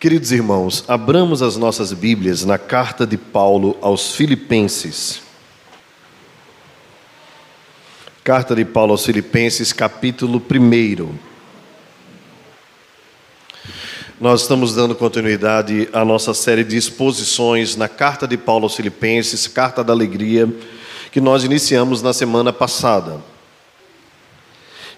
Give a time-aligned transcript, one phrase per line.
[0.00, 5.20] Queridos irmãos, abramos as nossas Bíblias na carta de Paulo aos Filipenses.
[8.22, 11.14] Carta de Paulo aos Filipenses, capítulo 1.
[14.20, 19.48] Nós estamos dando continuidade à nossa série de exposições na carta de Paulo aos Filipenses,
[19.48, 20.48] Carta da Alegria,
[21.10, 23.20] que nós iniciamos na semana passada.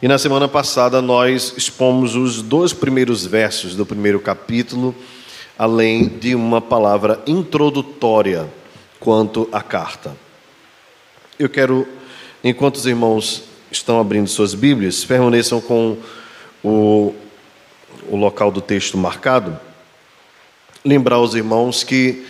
[0.02, 4.94] E na semana passada nós expomos os dois primeiros versos do primeiro capítulo,
[5.58, 8.48] além de uma palavra introdutória
[8.98, 10.16] quanto à carta.
[11.38, 11.86] Eu quero,
[12.42, 15.98] enquanto os irmãos estão abrindo suas Bíblias, permaneçam com
[16.64, 17.14] o,
[18.08, 19.60] o local do texto marcado,
[20.82, 22.24] lembrar aos irmãos que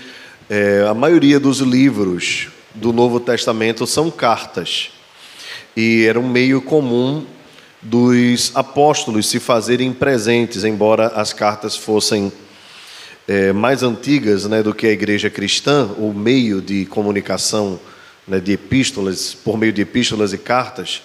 [0.48, 4.90] é, a maioria dos livros do Novo Testamento são cartas.
[5.76, 7.24] E era um meio comum
[7.82, 12.30] dos apóstolos se fazerem presentes, embora as cartas fossem
[13.26, 17.80] é, mais antigas né, do que a igreja cristã, o meio de comunicação
[18.28, 21.02] né, de epístolas, por meio de epístolas e cartas,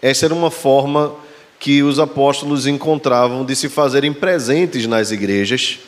[0.00, 1.14] essa era uma forma
[1.58, 5.78] que os apóstolos encontravam de se fazerem presentes nas igrejas,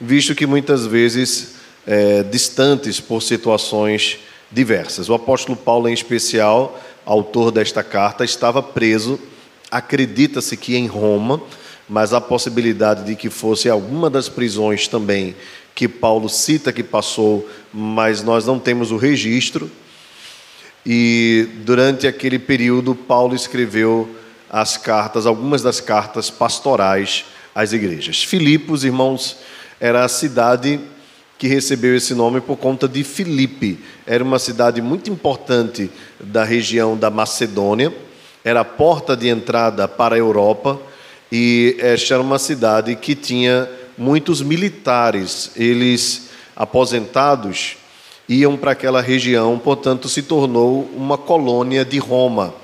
[0.00, 1.54] visto que muitas vezes
[1.86, 4.18] é, distantes por situações
[4.50, 5.08] diversas.
[5.08, 9.18] O apóstolo Paulo, em especial, autor desta carta, estava preso
[9.70, 11.42] Acredita-se que em Roma,
[11.88, 15.34] mas há possibilidade de que fosse alguma das prisões também
[15.74, 19.70] que Paulo cita que passou, mas nós não temos o registro.
[20.86, 24.08] E durante aquele período, Paulo escreveu
[24.48, 28.24] as cartas, algumas das cartas pastorais às igrejas.
[28.24, 29.36] Filipos, irmãos,
[29.78, 30.80] era a cidade
[31.36, 33.78] que recebeu esse nome por conta de Filipe.
[34.06, 37.92] Era uma cidade muito importante da região da Macedônia
[38.46, 40.80] era a porta de entrada para a Europa
[41.32, 45.50] e esta era uma cidade que tinha muitos militares.
[45.56, 47.76] Eles, aposentados,
[48.28, 52.54] iam para aquela região, portanto, se tornou uma colônia de Roma.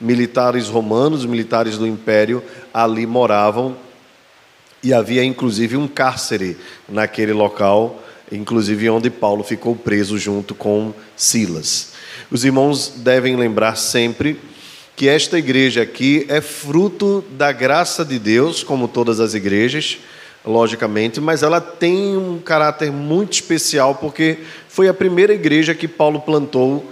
[0.00, 2.42] Militares romanos, militares do império,
[2.72, 3.76] ali moravam
[4.82, 6.56] e havia inclusive um cárcere
[6.88, 8.02] naquele local,
[8.32, 11.92] inclusive onde Paulo ficou preso junto com Silas.
[12.30, 14.40] Os irmãos devem lembrar sempre
[14.96, 19.98] que esta igreja aqui é fruto da graça de Deus, como todas as igrejas,
[20.42, 26.20] logicamente, mas ela tem um caráter muito especial porque foi a primeira igreja que Paulo
[26.20, 26.90] plantou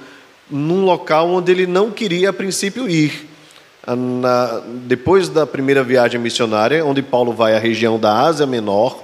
[0.51, 3.31] num local onde ele não queria a princípio ir.
[3.87, 9.03] Na, depois da primeira viagem missionária, onde Paulo vai à região da Ásia Menor,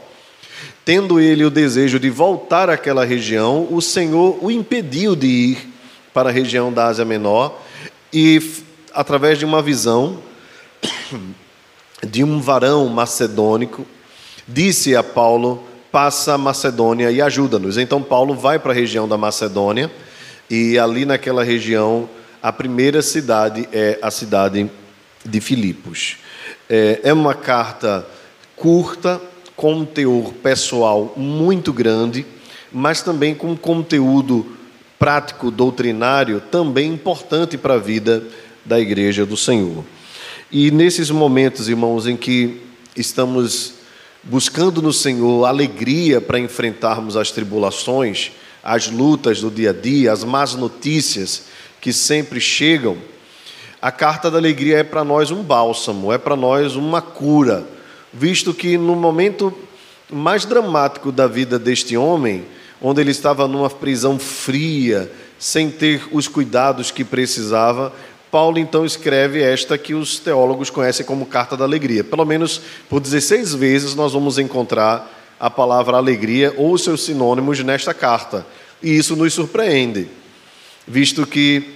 [0.85, 5.69] tendo ele o desejo de voltar àquela região, o Senhor o impediu de ir
[6.13, 7.61] para a região da Ásia Menor
[8.13, 8.41] e
[8.93, 10.19] através de uma visão
[12.07, 13.87] de um varão macedônico,
[14.47, 17.77] disse a Paulo: passa a Macedônia e ajuda-nos.
[17.79, 19.91] Então Paulo vai para a região da Macedônia
[20.49, 22.09] e ali naquela região
[22.43, 24.71] a primeira cidade é a cidade
[25.25, 26.17] de Filipos.
[26.69, 28.07] É, é uma carta
[28.57, 29.21] curta,
[29.55, 32.25] com um teor pessoal muito grande,
[32.73, 34.57] mas também com conteúdo
[34.99, 38.23] prático, doutrinário, também importante para a vida
[38.65, 39.85] da igreja do Senhor.
[40.51, 42.61] E nesses momentos, irmãos, em que
[42.97, 43.75] estamos
[44.23, 48.33] buscando no Senhor alegria para enfrentarmos as tribulações,
[48.63, 51.45] as lutas do dia a dia, as más notícias
[51.81, 52.99] que sempre chegam,
[53.81, 57.67] a carta da alegria é para nós um bálsamo, é para nós uma cura,
[58.13, 59.55] visto que no momento
[60.13, 62.45] mais dramático da vida deste homem,
[62.83, 67.93] onde ele estava numa prisão fria, sem ter os cuidados que precisava,
[68.31, 72.05] Paulo então escreve esta que os teólogos conhecem como carta da alegria.
[72.05, 77.93] Pelo menos por 16 vezes nós vamos encontrar a palavra alegria ou seus sinônimos nesta
[77.93, 78.47] carta.
[78.83, 80.09] E isso nos surpreende,
[80.87, 81.75] visto que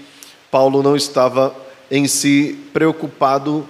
[0.51, 1.55] Paulo não estava
[1.91, 3.67] em si preocupado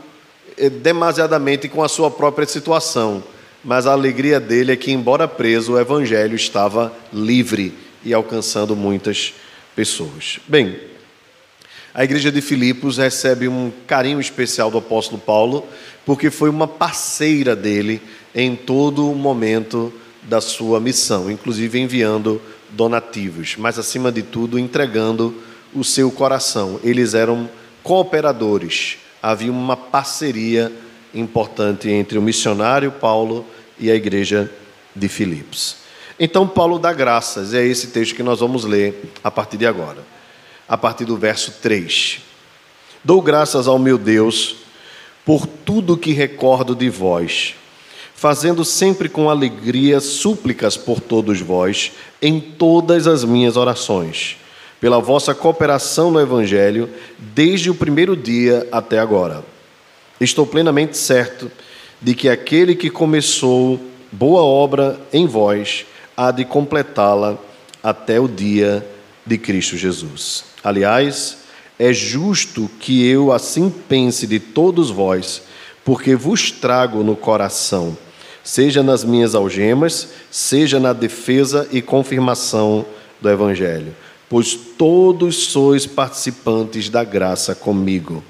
[0.57, 3.23] eh, demasiadamente com a sua própria situação,
[3.65, 7.73] mas a alegria dele é que, embora preso, o evangelho estava livre
[8.05, 9.33] e alcançando muitas
[9.75, 10.39] pessoas.
[10.47, 10.79] Bem,
[11.95, 15.65] a igreja de Filipos recebe um carinho especial do apóstolo Paulo,
[16.05, 18.03] porque foi uma parceira dele
[18.35, 19.95] em todo o momento
[20.25, 25.41] da sua missão, inclusive enviando donativos, mas acima de tudo entregando
[25.73, 26.81] o seu coração.
[26.83, 27.49] Eles eram
[27.85, 30.73] cooperadores, havia uma parceria
[31.15, 33.47] importante entre o missionário Paulo
[33.79, 34.51] e a igreja
[34.97, 35.77] de Filipos.
[36.19, 40.14] Então, Paulo dá graças, é esse texto que nós vamos ler a partir de agora
[40.69, 42.21] a partir do verso 3.
[43.03, 44.57] Dou graças ao meu Deus
[45.25, 47.55] por tudo que recordo de vós,
[48.15, 54.37] fazendo sempre com alegria súplicas por todos vós, em todas as minhas orações,
[54.81, 56.89] pela vossa cooperação no Evangelho,
[57.19, 59.45] desde o primeiro dia até agora.
[60.21, 61.51] Estou plenamente certo
[62.01, 63.81] de que aquele que começou
[64.13, 65.87] boa obra em vós
[66.17, 67.37] há de completá-la
[67.83, 68.87] até o dia
[69.27, 70.54] de Cristo Jesus.
[70.65, 71.37] Aliás,
[71.79, 75.43] é justo que eu assim pense de todos vós,
[75.85, 77.95] porque vos trago no coração,
[78.43, 82.87] seja nas minhas algemas, seja na defesa e confirmação
[83.21, 83.95] do Evangelho,
[84.27, 88.25] pois todos sois participantes da graça comigo.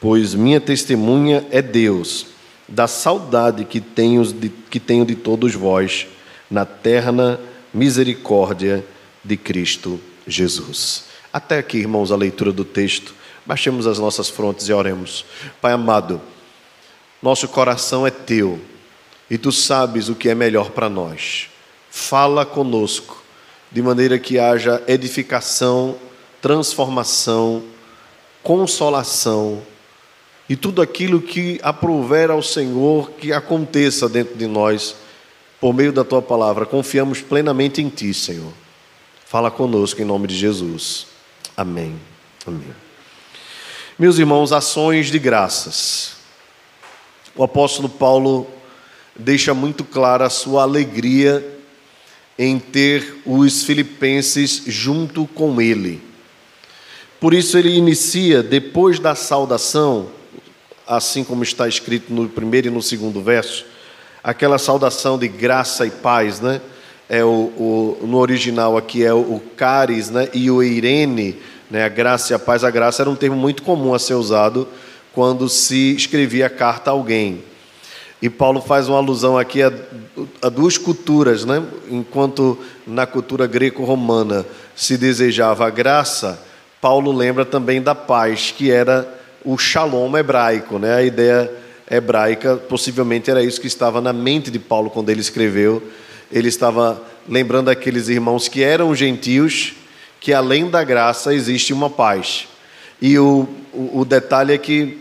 [0.00, 2.26] Pois minha testemunha é Deus,
[2.68, 6.06] da saudade que tenho de, que tenho de todos vós,
[6.48, 7.40] na terna
[7.74, 8.84] misericórdia
[9.24, 11.07] de Cristo Jesus.
[11.32, 13.14] Até aqui, irmãos, a leitura do texto.
[13.44, 15.24] Baixemos as nossas frontes e oremos.
[15.60, 16.20] Pai amado,
[17.22, 18.60] nosso coração é teu
[19.30, 21.48] e tu sabes o que é melhor para nós.
[21.90, 23.22] Fala conosco,
[23.70, 25.96] de maneira que haja edificação,
[26.40, 27.62] transformação,
[28.42, 29.62] consolação
[30.48, 34.96] e tudo aquilo que aprouver ao Senhor que aconteça dentro de nós
[35.60, 36.64] por meio da tua palavra.
[36.64, 38.52] Confiamos plenamente em ti, Senhor.
[39.26, 41.17] Fala conosco em nome de Jesus.
[41.58, 41.98] Amém.
[42.46, 42.72] Amém.
[43.98, 46.12] Meus irmãos, ações de graças.
[47.34, 48.46] O apóstolo Paulo
[49.16, 51.44] deixa muito clara a sua alegria
[52.38, 56.00] em ter os filipenses junto com ele.
[57.18, 60.12] Por isso ele inicia, depois da saudação,
[60.86, 63.66] assim como está escrito no primeiro e no segundo verso,
[64.22, 66.60] aquela saudação de graça e paz, né?
[67.08, 70.28] É o, o no original aqui é o, o caris, né?
[70.34, 71.36] E o eirene,
[71.70, 71.84] né?
[71.84, 72.64] A graça e a paz.
[72.64, 74.68] A graça era um termo muito comum a ser usado
[75.12, 77.42] quando se escrevia a carta a alguém.
[78.20, 79.72] E Paulo faz uma alusão aqui a,
[80.42, 81.62] a duas culturas, né?
[81.88, 84.44] Enquanto na cultura greco-romana
[84.74, 86.42] se desejava a graça,
[86.80, 89.08] Paulo lembra também da paz, que era
[89.44, 90.94] o shalom hebraico, né?
[90.96, 91.50] A ideia
[91.90, 95.82] hebraica, possivelmente era isso que estava na mente de Paulo quando ele escreveu.
[96.30, 99.74] Ele estava lembrando aqueles irmãos que eram gentios,
[100.20, 102.48] que além da graça existe uma paz.
[103.00, 104.98] E o, o, o detalhe é que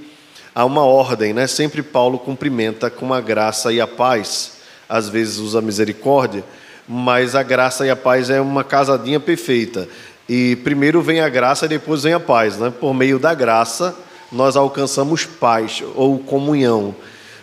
[0.53, 1.47] há uma ordem, né?
[1.47, 4.53] Sempre Paulo cumprimenta com a graça e a paz.
[4.87, 6.43] Às vezes usa misericórdia,
[6.87, 9.87] mas a graça e a paz é uma casadinha perfeita.
[10.29, 12.71] E primeiro vem a graça e depois vem a paz, né?
[12.71, 13.95] Por meio da graça
[14.31, 16.95] nós alcançamos paz ou comunhão.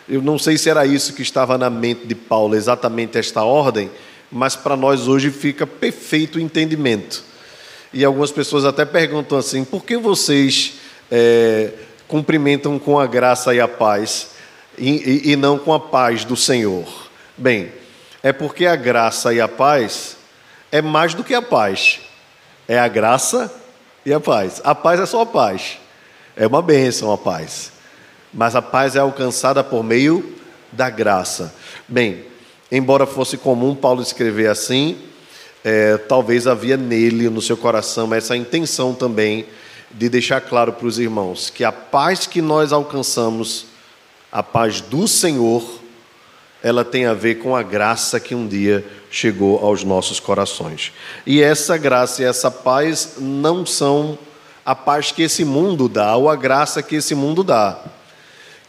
[0.09, 3.91] Eu não sei se era isso que estava na mente de Paulo, exatamente esta ordem,
[4.31, 7.23] mas para nós hoje fica perfeito o entendimento.
[7.93, 10.75] E algumas pessoas até perguntam assim: por que vocês
[11.11, 11.71] é,
[12.09, 14.31] cumprimentam com a graça e a paz
[14.79, 16.87] e, e, e não com a paz do Senhor.
[17.37, 17.73] Bem,
[18.23, 20.17] é porque a graça e a paz
[20.71, 22.01] é mais do que a paz,
[22.67, 23.53] é a graça
[24.05, 24.61] e a paz.
[24.65, 25.79] A paz é só a paz,
[26.37, 27.73] é uma bênção a paz,
[28.35, 30.35] mas a paz é alcançada por meio
[30.73, 31.55] da graça.
[31.87, 32.25] Bem,
[32.71, 34.99] embora fosse comum Paulo escrever assim,
[35.63, 39.47] é, talvez havia nele, no seu coração, essa intenção também
[39.91, 43.67] de deixar claro para os irmãos que a paz que nós alcançamos,
[44.31, 45.63] a paz do Senhor,
[46.63, 50.93] ela tem a ver com a graça que um dia chegou aos nossos corações.
[51.25, 54.19] E essa graça e essa paz não são
[54.65, 57.79] a paz que esse mundo dá ou a graça que esse mundo dá.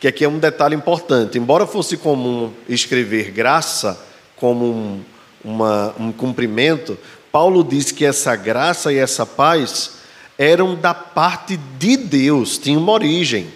[0.06, 1.40] Que aqui é um detalhe importante.
[1.40, 4.00] Embora fosse comum escrever graça
[4.36, 5.04] como um,
[5.44, 6.96] uma, um cumprimento,
[7.32, 9.94] Paulo diz que essa graça e essa paz
[10.38, 13.48] eram da parte de Deus, tinham uma origem.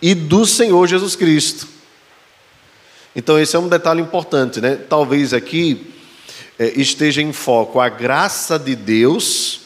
[0.00, 1.68] E do Senhor Jesus Cristo.
[3.14, 4.76] Então, esse é um detalhe importante, né?
[4.76, 5.92] Talvez aqui
[6.58, 9.60] é, esteja em foco a graça de Deus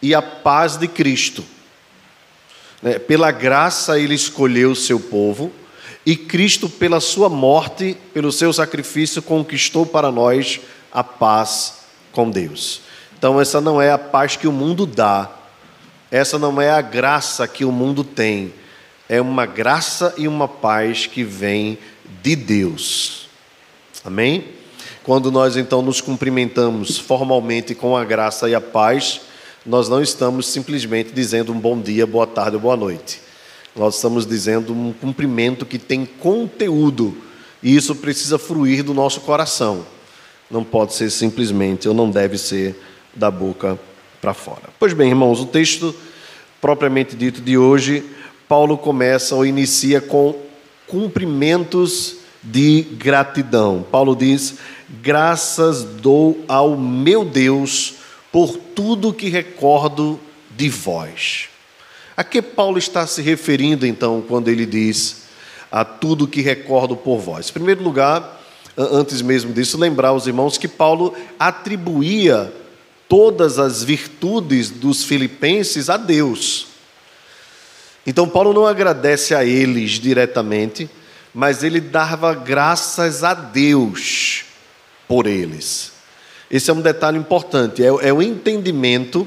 [0.00, 1.44] e a paz de Cristo.
[2.82, 2.98] Né?
[2.98, 5.52] Pela graça, ele escolheu o seu povo,
[6.04, 11.80] e Cristo, pela sua morte, pelo seu sacrifício, conquistou para nós a paz
[12.12, 12.80] com Deus.
[13.18, 15.30] Então, essa não é a paz que o mundo dá,
[16.10, 18.54] essa não é a graça que o mundo tem,
[19.08, 21.78] é uma graça e uma paz que vem
[22.22, 23.28] de Deus.
[24.04, 24.44] Amém?
[25.02, 29.20] Quando nós então nos cumprimentamos formalmente com a graça e a paz,
[29.68, 33.20] nós não estamos simplesmente dizendo um bom dia, boa tarde ou boa noite.
[33.76, 37.14] Nós estamos dizendo um cumprimento que tem conteúdo,
[37.62, 39.84] e isso precisa fruir do nosso coração.
[40.50, 42.80] Não pode ser simplesmente, ou não deve ser
[43.14, 43.78] da boca
[44.22, 44.70] para fora.
[44.78, 45.94] Pois bem, irmãos, o texto
[46.62, 48.02] propriamente dito de hoje,
[48.48, 50.34] Paulo começa ou inicia com
[50.86, 53.84] cumprimentos de gratidão.
[53.90, 54.54] Paulo diz:
[55.02, 57.97] Graças dou ao meu Deus
[58.30, 60.20] por tudo que recordo
[60.50, 61.48] de vós.
[62.16, 65.28] A que Paulo está se referindo então quando ele diz
[65.70, 67.48] a tudo que recordo por vós?
[67.48, 68.40] Em primeiro lugar,
[68.76, 72.52] antes mesmo disso, lembrar aos irmãos que Paulo atribuía
[73.08, 76.66] todas as virtudes dos filipenses a Deus.
[78.06, 80.88] Então, Paulo não agradece a eles diretamente,
[81.34, 84.44] mas ele dava graças a Deus
[85.06, 85.97] por eles.
[86.50, 89.26] Esse é um detalhe importante, é, é o entendimento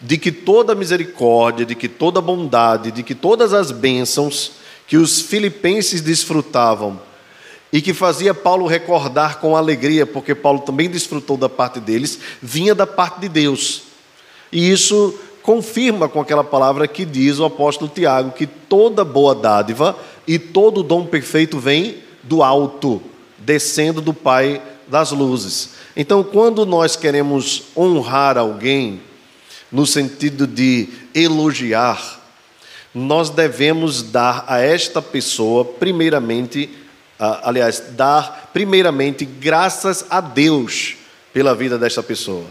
[0.00, 4.52] de que toda misericórdia, de que toda bondade, de que todas as bênçãos
[4.86, 7.00] que os filipenses desfrutavam
[7.72, 12.74] e que fazia Paulo recordar com alegria, porque Paulo também desfrutou da parte deles, vinha
[12.74, 13.82] da parte de Deus.
[14.50, 19.96] E isso confirma com aquela palavra que diz o apóstolo Tiago, que toda boa dádiva
[20.26, 23.00] e todo dom perfeito vem do alto,
[23.38, 24.60] descendo do Pai
[24.90, 25.70] das luzes.
[25.96, 29.00] Então, quando nós queremos honrar alguém,
[29.70, 32.20] no sentido de elogiar,
[32.94, 36.68] nós devemos dar a esta pessoa, primeiramente,
[37.18, 40.96] aliás, dar primeiramente graças a Deus
[41.32, 42.46] pela vida desta pessoa.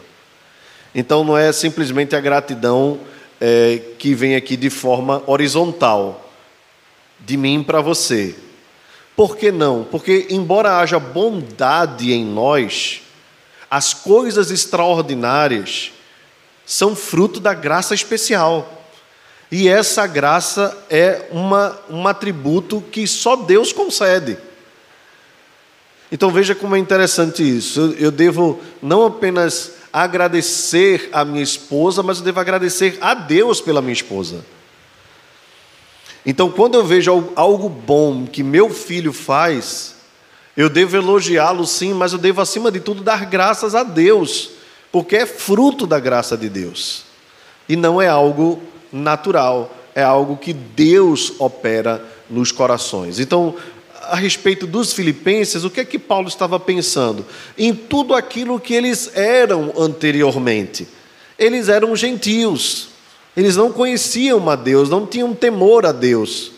[0.95, 2.99] Então não é simplesmente a gratidão
[3.39, 6.31] é, que vem aqui de forma horizontal,
[7.19, 8.35] de mim para você.
[9.19, 9.83] Por que não?
[9.83, 13.01] Porque, embora haja bondade em nós,
[13.69, 15.91] as coisas extraordinárias
[16.65, 18.81] são fruto da graça especial.
[19.51, 24.37] E essa graça é uma, um atributo que só Deus concede.
[26.09, 27.93] Então veja como é interessante isso.
[27.99, 33.81] Eu devo não apenas agradecer a minha esposa, mas eu devo agradecer a Deus pela
[33.81, 34.45] minha esposa.
[36.25, 39.95] Então, quando eu vejo algo bom que meu filho faz,
[40.55, 44.51] eu devo elogiá-lo sim, mas eu devo, acima de tudo, dar graças a Deus,
[44.91, 47.09] porque é fruto da graça de Deus
[47.69, 48.61] e não é algo
[48.91, 53.19] natural, é algo que Deus opera nos corações.
[53.19, 53.55] Então,
[54.01, 57.23] a respeito dos filipenses, o que é que Paulo estava pensando?
[57.55, 60.87] Em tudo aquilo que eles eram anteriormente.
[61.37, 62.89] Eles eram gentios,
[63.35, 66.51] eles não conheciam a Deus, não tinham temor a Deus.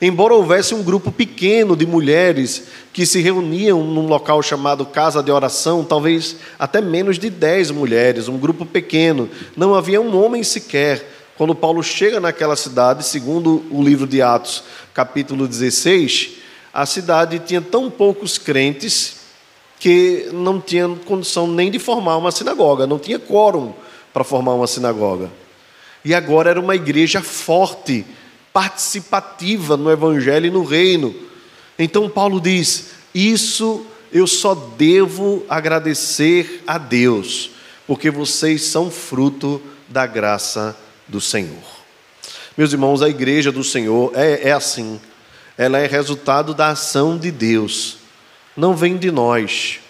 [0.00, 5.30] Embora houvesse um grupo pequeno de mulheres que se reuniam num local chamado casa de
[5.30, 11.14] oração, talvez até menos de dez mulheres, um grupo pequeno, não havia um homem sequer.
[11.36, 16.30] Quando Paulo chega naquela cidade, segundo o livro de Atos, capítulo 16,
[16.72, 19.16] a cidade tinha tão poucos crentes
[19.78, 23.72] que não tinha condição nem de formar uma sinagoga, não tinha quórum
[24.12, 25.30] para formar uma sinagoga.
[26.06, 28.06] E agora era uma igreja forte,
[28.52, 31.12] participativa no evangelho e no reino.
[31.76, 37.50] Então Paulo diz: Isso eu só devo agradecer a Deus,
[37.88, 40.76] porque vocês são fruto da graça
[41.08, 41.58] do Senhor.
[42.56, 45.00] Meus irmãos, a igreja do Senhor é, é assim.
[45.58, 47.96] Ela é resultado da ação de Deus,
[48.56, 49.80] não vem de nós.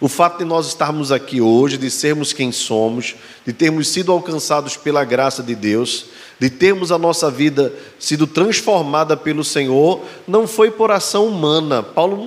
[0.00, 3.14] O fato de nós estarmos aqui hoje, de sermos quem somos,
[3.46, 6.06] de termos sido alcançados pela graça de Deus,
[6.38, 11.82] de termos a nossa vida sido transformada pelo Senhor, não foi por ação humana.
[11.82, 12.22] Paulo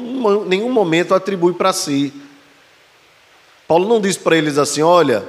[0.46, 2.14] em nenhum momento atribui para si.
[3.68, 5.26] Paulo não diz para eles assim: olha,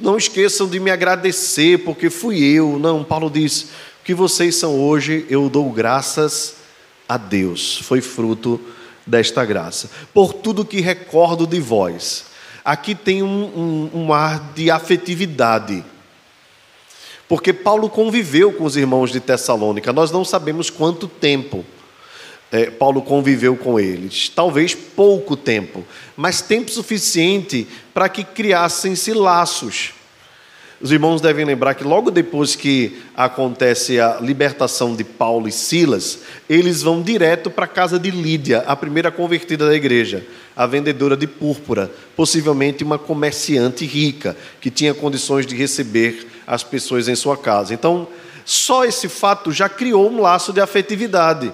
[0.00, 2.78] não esqueçam de me agradecer, porque fui eu.
[2.78, 3.62] Não, Paulo diz:
[4.00, 6.56] o que vocês são hoje, eu dou graças
[7.08, 7.78] a Deus.
[7.78, 8.60] Foi fruto
[9.08, 9.90] desta graça.
[10.12, 12.26] Por tudo que recordo de vós.
[12.64, 15.84] Aqui tem um, um, um ar de afetividade.
[17.28, 21.64] Porque Paulo conviveu com os irmãos de Tessalônica, nós não sabemos quanto tempo
[22.50, 24.28] é, Paulo conviveu com eles.
[24.28, 25.84] Talvez pouco tempo,
[26.16, 29.92] mas tempo suficiente para que criassem-se laços.
[30.80, 36.20] Os irmãos devem lembrar que logo depois que acontece a libertação de Paulo e Silas,
[36.48, 41.16] eles vão direto para a casa de Lídia, a primeira convertida da igreja, a vendedora
[41.16, 47.36] de púrpura, possivelmente uma comerciante rica, que tinha condições de receber as pessoas em sua
[47.36, 47.74] casa.
[47.74, 48.06] Então,
[48.44, 51.52] só esse fato já criou um laço de afetividade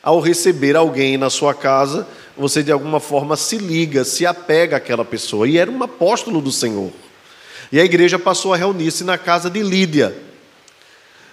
[0.00, 5.04] ao receber alguém na sua casa, você de alguma forma se liga, se apega àquela
[5.04, 5.48] pessoa.
[5.48, 6.92] E era um apóstolo do Senhor.
[7.70, 10.28] E a igreja passou a reunir-se na casa de Lídia.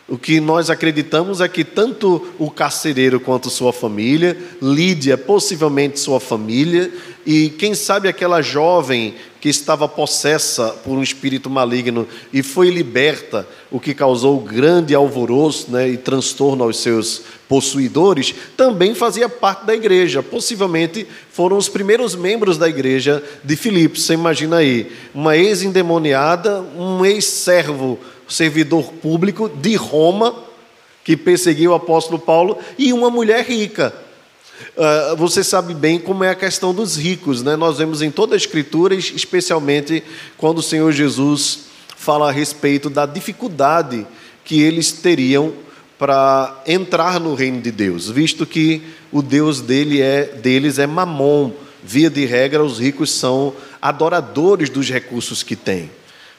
[0.07, 6.19] O que nós acreditamos é que tanto o carcereiro quanto sua família, Lídia, possivelmente sua
[6.19, 6.93] família,
[7.25, 13.47] e quem sabe aquela jovem que estava possessa por um espírito maligno e foi liberta,
[13.71, 19.75] o que causou grande alvoroço né, e transtorno aos seus possuidores, também fazia parte da
[19.75, 20.23] igreja.
[20.23, 24.03] Possivelmente foram os primeiros membros da igreja de Filipos.
[24.03, 30.35] Você imagina aí, uma ex-endemoniada, um ex-servo, servidor público de Roma,
[31.03, 33.93] que perseguiu o apóstolo Paulo, e uma mulher rica.
[34.75, 37.55] Uh, você sabe bem como é a questão dos ricos, né?
[37.55, 40.01] Nós vemos em toda a Escritura, especialmente
[40.37, 44.07] quando o Senhor Jesus fala a respeito da dificuldade
[44.43, 45.53] que eles teriam
[45.97, 51.51] para entrar no reino de Deus, visto que o Deus dele é, deles é Mamon.
[51.87, 55.91] Via de regra, os ricos são adoradores dos recursos que têm.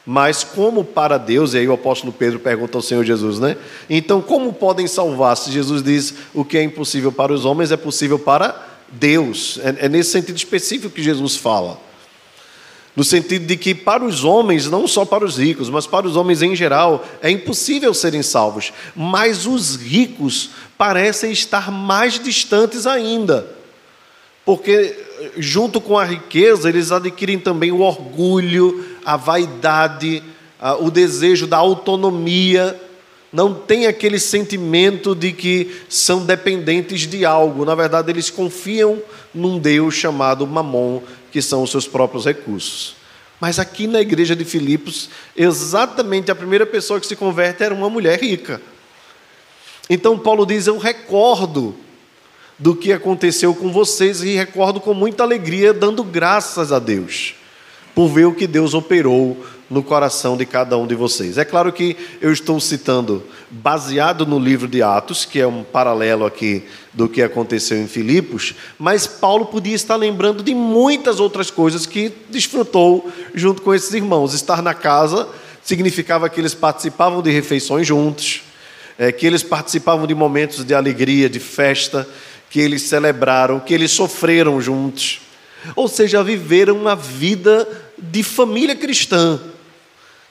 [0.05, 3.57] Mas como para Deus, e aí o apóstolo Pedro pergunta ao Senhor Jesus, né?
[3.89, 7.77] Então, como podem salvar se Jesus diz o que é impossível para os homens é
[7.77, 9.59] possível para Deus?
[9.63, 11.86] É, é nesse sentido específico que Jesus fala.
[12.97, 16.17] No sentido de que para os homens, não só para os ricos, mas para os
[16.17, 18.73] homens em geral, é impossível serem salvos.
[18.97, 23.47] Mas os ricos parecem estar mais distantes ainda.
[24.47, 24.97] Porque
[25.37, 30.23] junto com a riqueza, eles adquirem também o orgulho, a vaidade,
[30.81, 32.81] o desejo da autonomia.
[33.33, 37.65] Não tem aquele sentimento de que são dependentes de algo.
[37.65, 39.03] Na verdade, eles confiam
[39.35, 41.03] num Deus chamado Mamon,
[41.37, 42.97] que são os seus próprios recursos.
[43.39, 47.91] Mas aqui na igreja de Filipos, exatamente a primeira pessoa que se converte era uma
[47.91, 48.59] mulher rica.
[49.91, 51.77] Então Paulo diz: Eu recordo
[52.59, 57.35] do que aconteceu com vocês e recordo com muita alegria, dando graças a Deus,
[57.95, 61.39] por ver o que Deus operou no coração de cada um de vocês.
[61.39, 66.25] É claro que eu estou citando baseado no livro de Atos, que é um paralelo
[66.25, 71.85] aqui do que aconteceu em Filipos, mas Paulo podia estar lembrando de muitas outras coisas
[71.87, 74.35] que desfrutou junto com esses irmãos.
[74.35, 75.29] Estar na casa
[75.63, 78.43] significava que eles participavam de refeições juntos,
[78.99, 82.09] é, que eles participavam de momentos de alegria, de festa,
[82.49, 85.21] que eles celebraram, que eles sofreram juntos.
[85.75, 89.41] Ou seja, viveram uma vida de família cristã.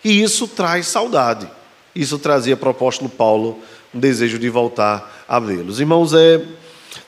[0.06, 1.50] E isso traz saudade.
[1.96, 3.60] Isso trazia para o apóstolo Paulo
[3.92, 5.80] um desejo de voltar a vê-los.
[5.80, 6.46] Irmãos, é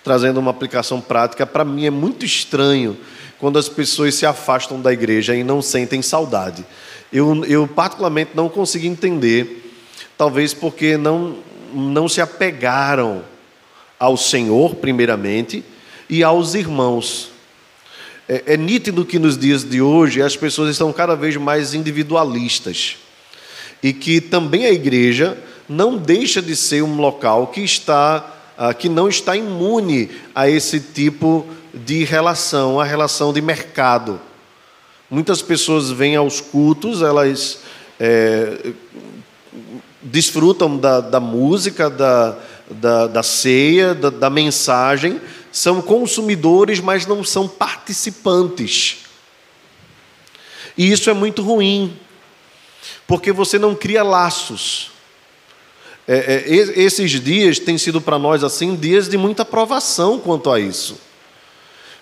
[0.03, 2.97] trazendo uma aplicação prática, para mim é muito estranho
[3.37, 6.65] quando as pessoas se afastam da igreja e não sentem saudade.
[7.13, 9.71] Eu, eu particularmente não consigo entender,
[10.17, 11.37] talvez porque não,
[11.71, 13.23] não se apegaram
[13.99, 15.63] ao Senhor, primeiramente,
[16.09, 17.29] e aos irmãos.
[18.27, 22.97] É, é nítido que nos dias de hoje as pessoas estão cada vez mais individualistas
[23.81, 25.37] e que também a igreja
[25.69, 30.79] não deixa de ser um local que está ah, que não está imune a esse
[30.79, 34.19] tipo de relação, a relação de mercado.
[35.11, 37.59] Muitas pessoas vêm aos cultos, elas
[37.99, 38.73] é,
[40.01, 42.35] desfrutam da, da música, da,
[42.69, 45.21] da, da ceia, da, da mensagem,
[45.57, 48.97] são consumidores, mas não são participantes.
[50.77, 51.97] E isso é muito ruim,
[53.07, 54.91] porque você não cria laços.
[56.07, 60.59] É, é, esses dias têm sido para nós assim dias de muita provação quanto a
[60.59, 61.01] isso.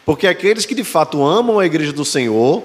[0.04, 2.62] Porque aqueles que de fato amam a igreja do Senhor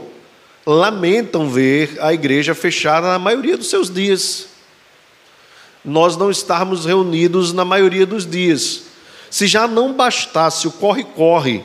[0.66, 4.48] lamentam ver a igreja fechada na maioria dos seus dias
[5.84, 8.89] nós não estarmos reunidos na maioria dos dias.
[9.30, 11.64] Se já não bastasse o corre-corre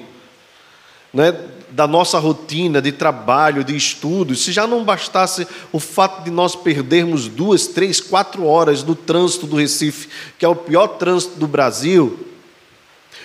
[1.11, 1.33] né,
[1.71, 6.55] da nossa rotina de trabalho, de estudos, se já não bastasse o fato de nós
[6.55, 11.47] perdermos duas, três, quatro horas no trânsito do Recife, que é o pior trânsito do
[11.47, 12.27] Brasil,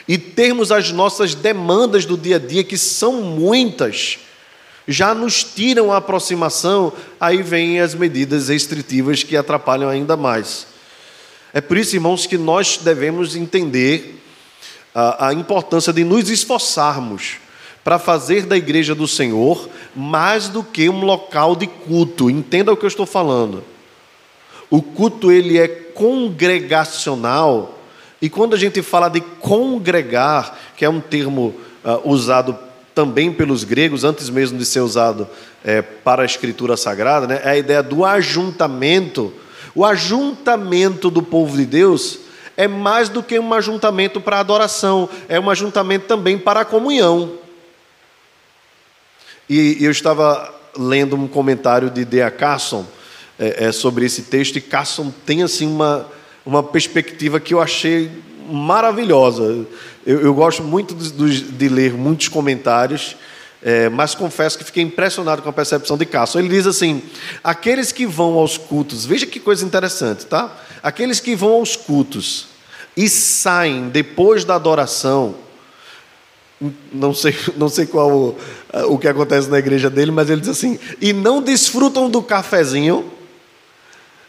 [0.09, 4.19] e termos as nossas demandas do dia a dia, que são muitas,
[4.89, 10.67] já nos tiram a aproximação, aí vêm as medidas restritivas que atrapalham ainda mais.
[11.53, 14.20] É por isso, irmãos, que nós devemos entender
[14.95, 17.39] a, a importância de nos esforçarmos
[17.83, 22.31] para fazer da igreja do Senhor mais do que um local de culto.
[22.31, 23.65] Entenda o que eu estou falando.
[24.69, 27.79] O culto ele é congregacional
[28.21, 32.57] e quando a gente fala de congregar, que é um termo uh, usado
[32.95, 35.27] também pelos gregos, antes mesmo de ser usado
[35.65, 39.33] é, para a escritura sagrada, né, é a ideia do ajuntamento
[39.75, 42.19] o ajuntamento do povo de Deus
[42.57, 47.33] é mais do que um ajuntamento para adoração, é um ajuntamento também para a comunhão.
[49.49, 52.87] E eu estava lendo um comentário de Dea Carson
[53.39, 56.07] é, é, sobre esse texto, e Carson tem assim uma,
[56.45, 58.11] uma perspectiva que eu achei
[58.49, 59.67] maravilhosa.
[60.07, 63.17] Eu, eu gosto muito de, de, ler muitos comentários
[63.63, 66.39] é, mas confesso que fiquei impressionado com a percepção de Cássio.
[66.39, 67.03] Ele diz assim:
[67.45, 70.51] aqueles que vão aos cultos, veja que coisa interessante, tá?
[70.83, 72.47] Aqueles que vão aos cultos
[72.97, 75.35] e saem depois da adoração,
[76.93, 78.37] não sei, não sei qual
[78.89, 83.11] o, que acontece na igreja dele, mas ele diz assim: e não desfrutam do cafezinho,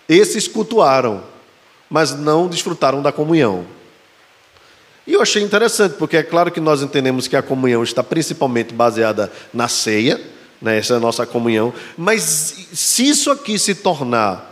[0.08, 1.24] esses cultuaram,
[1.90, 3.66] mas não desfrutaram da comunhão.
[5.06, 8.74] E eu achei interessante, porque é claro que nós entendemos que a comunhão está principalmente
[8.74, 10.22] baseada na ceia,
[10.62, 10.78] né?
[10.78, 14.51] essa é a nossa comunhão, mas se isso aqui se tornar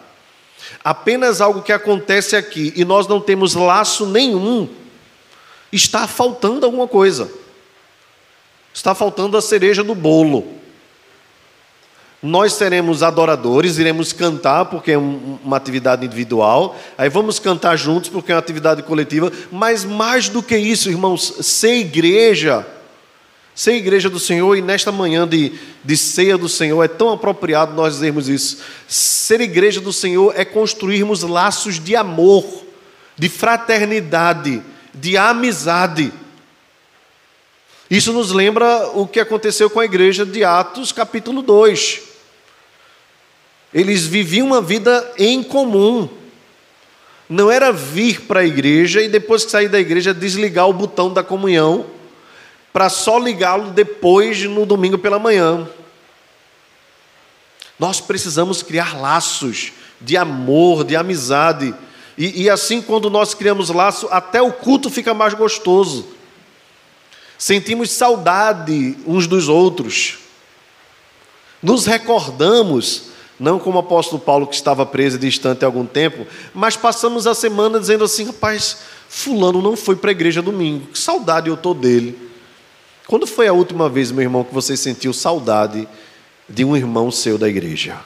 [0.84, 4.68] apenas algo que acontece aqui e nós não temos laço nenhum,
[5.72, 7.32] está faltando alguma coisa,
[8.74, 10.60] está faltando a cereja do bolo.
[12.22, 18.32] Nós seremos adoradores, iremos cantar, porque é uma atividade individual, aí vamos cantar juntos, porque
[18.32, 22.68] é uma atividade coletiva, mas mais do que isso, irmãos, ser igreja,
[23.60, 25.52] ser igreja do Senhor, e nesta manhã de,
[25.84, 28.60] de ceia do Senhor, é tão apropriado nós dizermos isso.
[28.88, 32.46] Ser igreja do Senhor é construirmos laços de amor,
[33.18, 36.10] de fraternidade, de amizade.
[37.92, 42.00] Isso nos lembra o que aconteceu com a igreja de Atos, capítulo 2.
[43.74, 46.08] Eles viviam uma vida em comum.
[47.28, 51.12] Não era vir para a igreja e depois que sair da igreja desligar o botão
[51.12, 51.99] da comunhão
[52.72, 55.68] para só ligá-lo depois no domingo pela manhã.
[57.78, 61.74] Nós precisamos criar laços de amor, de amizade.
[62.18, 66.08] E, e assim, quando nós criamos laço, até o culto fica mais gostoso.
[67.38, 70.20] Sentimos saudade uns dos outros.
[71.64, 76.28] Nos recordamos não como o apóstolo Paulo que estava preso e distante há algum tempo,
[76.54, 81.00] mas passamos a semana dizendo assim: rapaz, Fulano não foi para a igreja domingo, que
[81.00, 82.29] saudade eu estou dele.
[83.10, 85.90] Quando foi a última vez, meu irmão, que você sentiu saudade
[86.48, 88.00] de um irmão seu da igreja?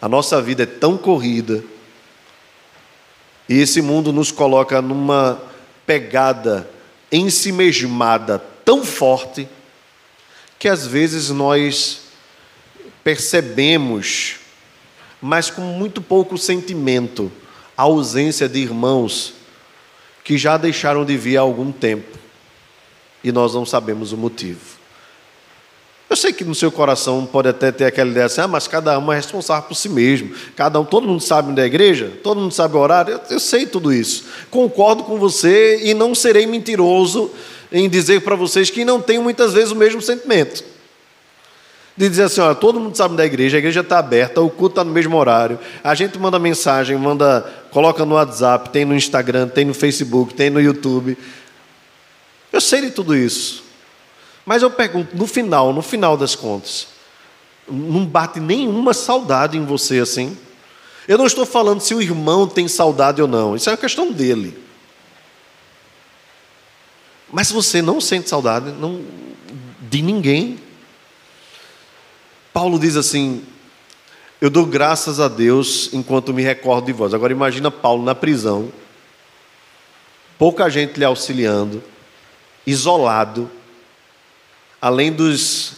[0.00, 1.62] A nossa vida é tão corrida,
[3.46, 5.38] e esse mundo nos coloca numa
[5.84, 6.66] pegada
[7.12, 9.46] ensimesmada tão forte,
[10.58, 12.04] que às vezes nós
[13.04, 14.36] percebemos,
[15.20, 17.30] mas com muito pouco sentimento,
[17.76, 19.34] a ausência de irmãos
[20.24, 22.19] que já deixaram de vir há algum tempo
[23.22, 24.80] e nós não sabemos o motivo.
[26.08, 28.98] Eu sei que no seu coração pode até ter aquela ideia assim, ah, mas cada
[28.98, 30.34] um é responsável por si mesmo.
[30.56, 33.12] Cada um, todo mundo sabe da igreja, todo mundo sabe o horário.
[33.12, 34.24] Eu, eu sei tudo isso.
[34.50, 37.30] Concordo com você e não serei mentiroso
[37.70, 40.64] em dizer para vocês que não tenho muitas vezes o mesmo sentimento
[42.00, 44.72] de dizer assim: olha, todo mundo sabe da igreja, a igreja está aberta, o culto
[44.72, 49.48] está no mesmo horário, a gente manda mensagem, manda, coloca no WhatsApp, tem no Instagram,
[49.48, 51.16] tem no Facebook, tem no YouTube.
[52.52, 53.64] Eu sei de tudo isso.
[54.44, 56.88] Mas eu pergunto, no final, no final das contas,
[57.68, 60.36] não bate nenhuma saudade em você assim?
[61.06, 64.10] Eu não estou falando se o irmão tem saudade ou não, isso é uma questão
[64.12, 64.56] dele.
[67.32, 69.04] Mas se você não sente saudade não,
[69.82, 70.58] de ninguém,
[72.52, 73.44] Paulo diz assim:
[74.40, 77.14] Eu dou graças a Deus enquanto me recordo de vós.
[77.14, 78.72] Agora imagina Paulo na prisão,
[80.36, 81.82] pouca gente lhe auxiliando,
[82.70, 83.50] isolado,
[84.80, 85.74] além dos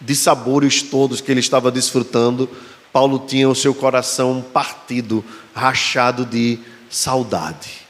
[0.00, 2.48] dissabores todos que ele estava desfrutando,
[2.92, 7.86] Paulo tinha o seu coração partido, rachado de saudade,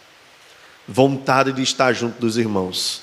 [0.89, 3.03] vontade de estar junto dos irmãos.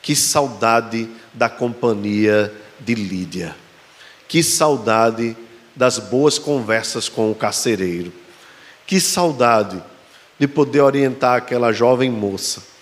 [0.00, 3.56] Que saudade da companhia de Lídia.
[4.28, 5.36] Que saudade
[5.74, 8.12] das boas conversas com o carcereiro.
[8.86, 9.82] Que saudade
[10.38, 12.74] de poder orientar aquela jovem moça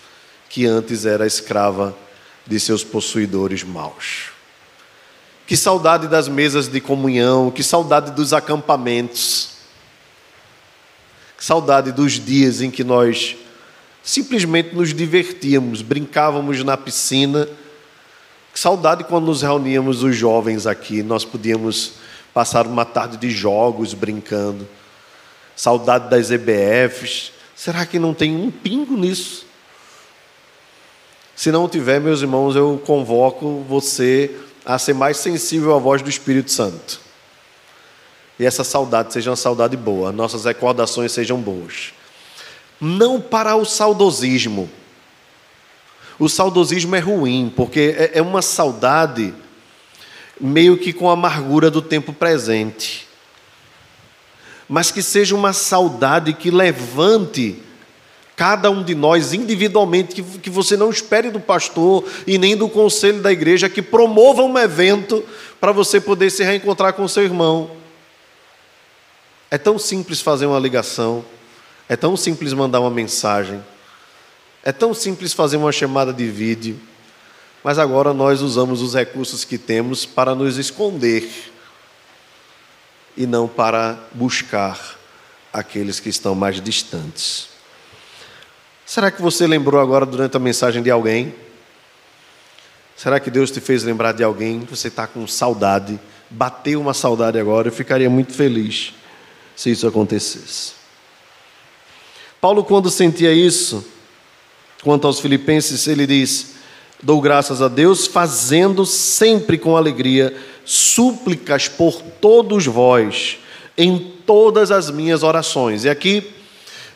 [0.53, 1.97] que antes era escrava
[2.45, 4.31] de seus possuidores maus.
[5.45, 9.49] Que saudade das mesas de comunhão, que saudade dos acampamentos.
[11.37, 13.35] Que saudade dos dias em que nós
[14.01, 17.47] simplesmente nos divertíamos, brincávamos na piscina
[18.53, 21.93] que saudade quando nos reuníamos os jovens aqui, nós podíamos
[22.31, 24.67] passar uma tarde de jogos brincando.
[25.55, 27.31] Saudade das EBFs.
[27.55, 29.47] Será que não tem um pingo nisso?
[31.35, 36.09] Se não tiver, meus irmãos, eu convoco você a ser mais sensível à voz do
[36.09, 36.99] Espírito Santo.
[38.39, 41.93] E essa saudade seja uma saudade boa, nossas recordações sejam boas.
[42.79, 44.69] Não para o saudosismo
[46.19, 49.33] o saudosismo é ruim, porque é, é uma saudade
[50.39, 53.07] meio que com a amargura do tempo presente.
[54.69, 57.61] Mas que seja uma saudade que levante
[58.43, 62.67] cada um de nós individualmente, que, que você não espere do pastor e nem do
[62.67, 65.23] conselho da igreja que promova um evento
[65.61, 67.71] para você poder se reencontrar com seu irmão.
[69.49, 71.23] É tão simples fazer uma ligação,
[71.87, 73.63] é tão simples mandar uma mensagem,
[74.61, 76.77] é tão simples fazer uma chamada de vídeo,
[77.63, 81.31] mas agora nós usamos os recursos que temos para nos esconder
[83.15, 84.99] e não para buscar
[85.53, 87.52] aqueles que estão mais distantes.
[88.93, 91.33] Será que você lembrou agora durante a mensagem de alguém?
[92.95, 94.59] Será que Deus te fez lembrar de alguém?
[94.69, 98.93] Você está com saudade, bateu uma saudade agora, eu ficaria muito feliz
[99.55, 100.73] se isso acontecesse.
[102.39, 103.83] Paulo, quando sentia isso,
[104.83, 106.53] quanto aos Filipenses, ele diz:
[107.01, 113.39] Dou graças a Deus, fazendo sempre com alegria súplicas por todos vós,
[113.75, 115.83] em todas as minhas orações.
[115.83, 116.42] E aqui,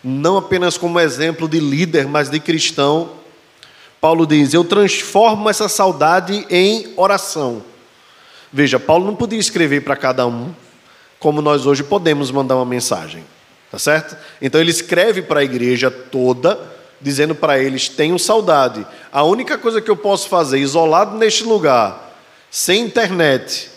[0.04, 3.12] não apenas como exemplo de líder, mas de cristão,
[4.00, 7.64] Paulo diz: Eu transformo essa saudade em oração.
[8.52, 10.54] Veja, Paulo não podia escrever para cada um,
[11.20, 13.24] como nós hoje podemos mandar uma mensagem,
[13.72, 14.16] tá certo?
[14.42, 16.60] Então ele escreve para a igreja toda,
[17.02, 18.86] dizendo para eles: Tenho saudade.
[19.12, 22.16] A única coisa que eu posso fazer, isolado neste lugar,
[22.50, 23.70] sem internet,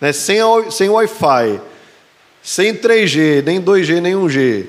[0.00, 0.38] né, sem,
[0.70, 1.60] sem Wi-Fi,
[2.42, 4.66] sem 3G, nem 2G, nem 1G,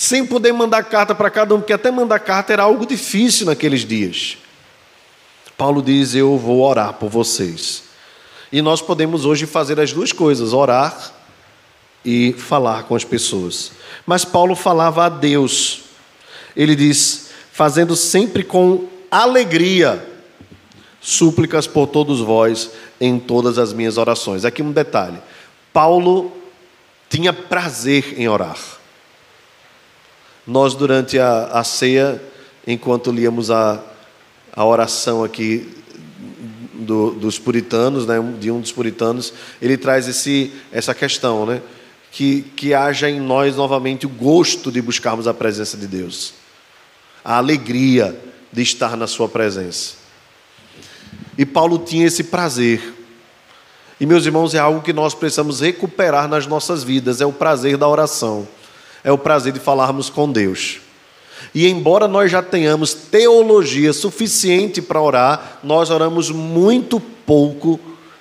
[0.00, 3.84] sem poder mandar carta para cada um, porque até mandar carta era algo difícil naqueles
[3.84, 4.38] dias.
[5.58, 7.82] Paulo diz: Eu vou orar por vocês.
[8.50, 11.12] E nós podemos hoje fazer as duas coisas: orar
[12.02, 13.72] e falar com as pessoas.
[14.06, 15.82] Mas Paulo falava a Deus.
[16.56, 20.02] Ele diz: fazendo sempre com alegria
[20.98, 24.46] súplicas por todos vós em todas as minhas orações.
[24.46, 25.18] Aqui um detalhe:
[25.74, 26.32] Paulo
[27.10, 28.79] tinha prazer em orar.
[30.46, 32.20] Nós, durante a, a ceia,
[32.66, 33.82] enquanto líamos a,
[34.52, 35.68] a oração aqui
[36.74, 41.62] do, dos puritanos, né, de um dos puritanos, ele traz esse, essa questão, né,
[42.10, 46.34] que, que haja em nós novamente o gosto de buscarmos a presença de Deus,
[47.24, 48.18] a alegria
[48.52, 49.94] de estar na Sua presença.
[51.38, 52.96] E Paulo tinha esse prazer.
[54.00, 57.76] E, meus irmãos, é algo que nós precisamos recuperar nas nossas vidas: é o prazer
[57.76, 58.48] da oração,
[59.02, 60.80] é o prazer de falarmos com Deus.
[61.54, 67.80] E embora nós já tenhamos teologia suficiente para orar, nós oramos muito pouco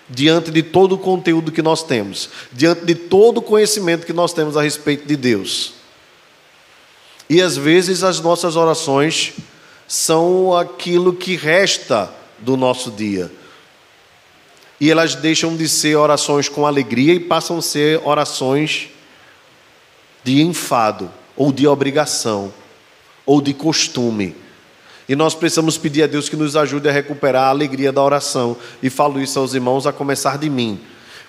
[0.09, 4.33] diante de todo o conteúdo que nós temos, diante de todo o conhecimento que nós
[4.33, 5.73] temos a respeito de Deus.
[7.29, 9.33] E às vezes as nossas orações
[9.87, 13.31] são aquilo que resta do nosso dia.
[14.81, 18.89] E elas deixam de ser orações com alegria e passam a ser orações
[20.29, 22.53] de enfado, ou de obrigação,
[23.25, 24.35] ou de costume.
[25.07, 28.55] E nós precisamos pedir a Deus que nos ajude a recuperar a alegria da oração.
[28.83, 30.79] E falo isso aos irmãos a começar de mim,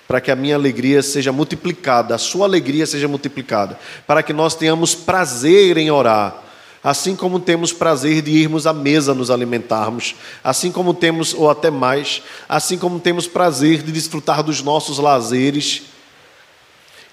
[0.07, 4.53] para que a minha alegria seja multiplicada, a sua alegria seja multiplicada, para que nós
[4.53, 6.39] tenhamos prazer em orar
[6.83, 11.69] Assim como temos prazer de irmos à mesa nos alimentarmos, assim como temos, ou até
[11.69, 15.83] mais, assim como temos prazer de desfrutar dos nossos lazeres,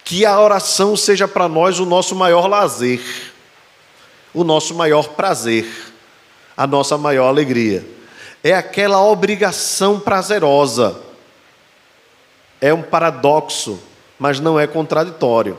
[0.09, 2.99] que a oração seja para nós o nosso maior lazer,
[4.33, 5.67] o nosso maior prazer,
[6.57, 7.87] a nossa maior alegria.
[8.43, 10.99] É aquela obrigação prazerosa.
[12.59, 13.79] É um paradoxo,
[14.19, 15.59] mas não é contraditório.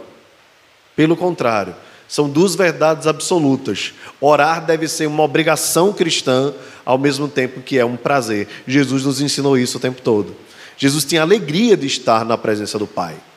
[0.95, 1.75] Pelo contrário,
[2.07, 3.93] são duas verdades absolutas.
[4.19, 8.47] Orar deve ser uma obrigação cristã, ao mesmo tempo que é um prazer.
[8.65, 10.35] Jesus nos ensinou isso o tempo todo.
[10.75, 13.28] Jesus tinha alegria de estar na presença do Pai.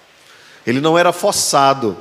[0.66, 1.96] Ele não era forçado.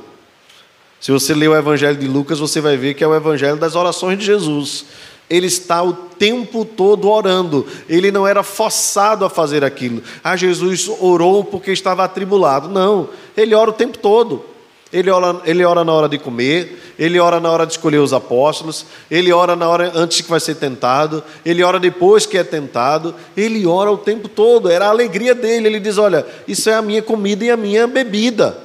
[1.00, 3.74] Se você ler o Evangelho de Lucas, você vai ver que é o Evangelho das
[3.74, 4.84] orações de Jesus.
[5.28, 7.66] Ele está o tempo todo orando.
[7.88, 10.02] Ele não era forçado a fazer aquilo.
[10.22, 12.68] Ah, Jesus orou porque estava atribulado.
[12.68, 14.51] Não, ele ora o tempo todo.
[14.92, 18.12] Ele ora, ele ora na hora de comer, ele ora na hora de escolher os
[18.12, 22.44] apóstolos, ele ora na hora antes que vai ser tentado, ele ora depois que é
[22.44, 25.66] tentado, ele ora o tempo todo, era a alegria dele.
[25.66, 28.58] Ele diz: Olha, isso é a minha comida e a minha bebida.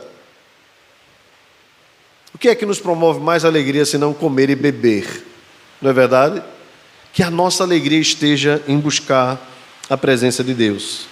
[2.35, 5.25] O que é que nos promove mais alegria se não comer e beber?
[5.81, 6.43] Não é verdade?
[7.13, 9.41] Que a nossa alegria esteja em buscar
[9.89, 11.07] a presença de Deus.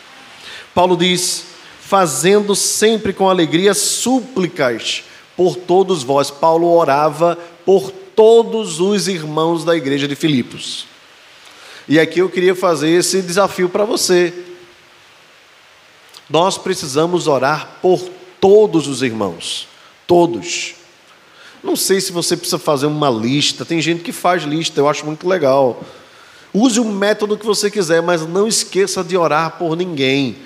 [0.73, 1.54] Paulo diz:
[1.87, 5.03] fazendo sempre com alegria súplicas
[5.37, 6.31] por todos vós.
[6.31, 10.87] Paulo orava por todos os irmãos da igreja de Filipos.
[11.87, 14.33] E aqui eu queria fazer esse desafio para você.
[16.27, 18.09] Nós precisamos orar por
[18.41, 19.67] todos os irmãos,
[20.07, 20.73] todos.
[21.63, 25.05] Não sei se você precisa fazer uma lista, tem gente que faz lista, eu acho
[25.05, 25.83] muito legal.
[26.51, 30.37] Use o método que você quiser, mas não esqueça de orar por ninguém.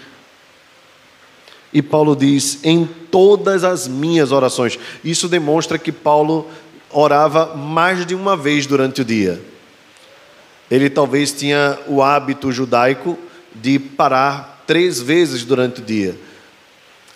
[1.73, 4.79] E Paulo diz: em todas as minhas orações.
[5.03, 6.47] Isso demonstra que Paulo
[6.89, 9.41] orava mais de uma vez durante o dia.
[10.69, 13.17] Ele talvez tinha o hábito judaico
[13.53, 16.15] de parar três vezes durante o dia,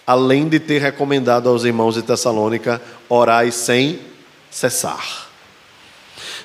[0.06, 4.00] além de ter recomendado aos irmãos de Tessalônica orar sem
[4.50, 5.30] cessar.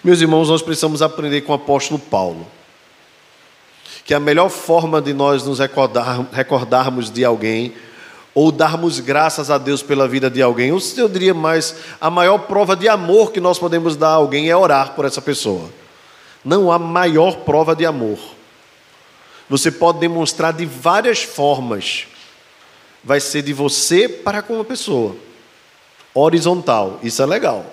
[0.05, 2.47] Meus irmãos, nós precisamos aprender com o apóstolo Paulo
[4.05, 7.75] que a melhor forma de nós nos recordar, recordarmos de alguém
[8.39, 12.39] ou darmos graças a Deus pela vida de alguém, ou eu diria mais, a maior
[12.39, 15.69] prova de amor que nós podemos dar a alguém é orar por essa pessoa.
[16.45, 18.17] Não há maior prova de amor.
[19.51, 22.07] Você pode demonstrar de várias formas.
[23.03, 25.17] Vai ser de você para com a pessoa.
[26.15, 27.67] Horizontal, isso é legal.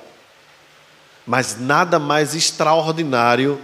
[1.28, 3.62] Mas nada mais extraordinário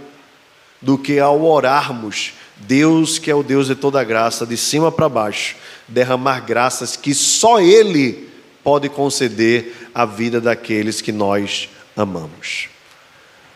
[0.80, 2.34] do que ao orarmos,
[2.66, 5.56] Deus, que é o Deus de toda graça, de cima para baixo,
[5.88, 8.28] derramar graças que só Ele
[8.62, 12.68] pode conceder à vida daqueles que nós amamos.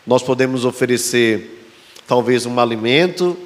[0.06, 1.68] Nós podemos oferecer
[2.06, 3.36] talvez um alimento,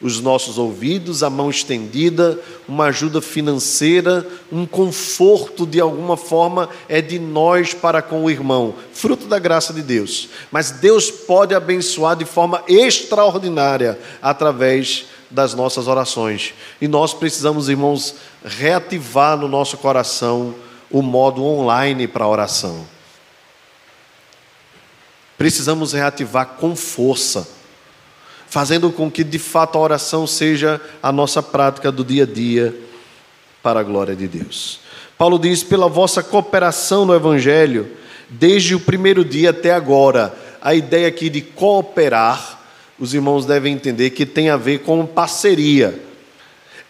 [0.00, 7.00] os nossos ouvidos, a mão estendida, uma ajuda financeira, um conforto de alguma forma é
[7.00, 10.28] de nós para com o irmão, fruto da graça de Deus.
[10.50, 16.54] Mas Deus pode abençoar de forma extraordinária através das nossas orações.
[16.80, 20.54] E nós precisamos, irmãos, reativar no nosso coração
[20.90, 22.86] o modo online para a oração.
[25.38, 27.48] Precisamos reativar com força
[28.54, 32.72] fazendo com que de fato a oração seja a nossa prática do dia a dia
[33.60, 34.78] para a glória de Deus.
[35.18, 37.88] Paulo diz: pela vossa cooperação no Evangelho,
[38.30, 42.60] desde o primeiro dia até agora, a ideia aqui de cooperar,
[42.96, 46.00] os irmãos devem entender que tem a ver com parceria.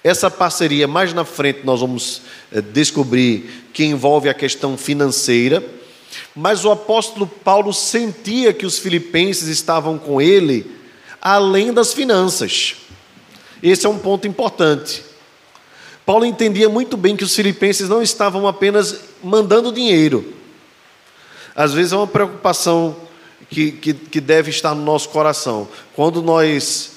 [0.04, 2.20] Essa parceria, mais na frente, nós vamos
[2.52, 5.64] eh, descobrir que envolve a questão financeira,
[6.36, 10.83] mas o apóstolo Paulo sentia que os filipenses estavam com ele
[11.24, 12.76] além das finanças.
[13.62, 15.02] Esse é um ponto importante.
[16.04, 20.34] Paulo entendia muito bem que os filipenses não estavam apenas mandando dinheiro.
[21.56, 22.94] Às vezes é uma preocupação
[23.48, 25.66] que, que, que deve estar no nosso coração.
[25.96, 26.90] Quando nós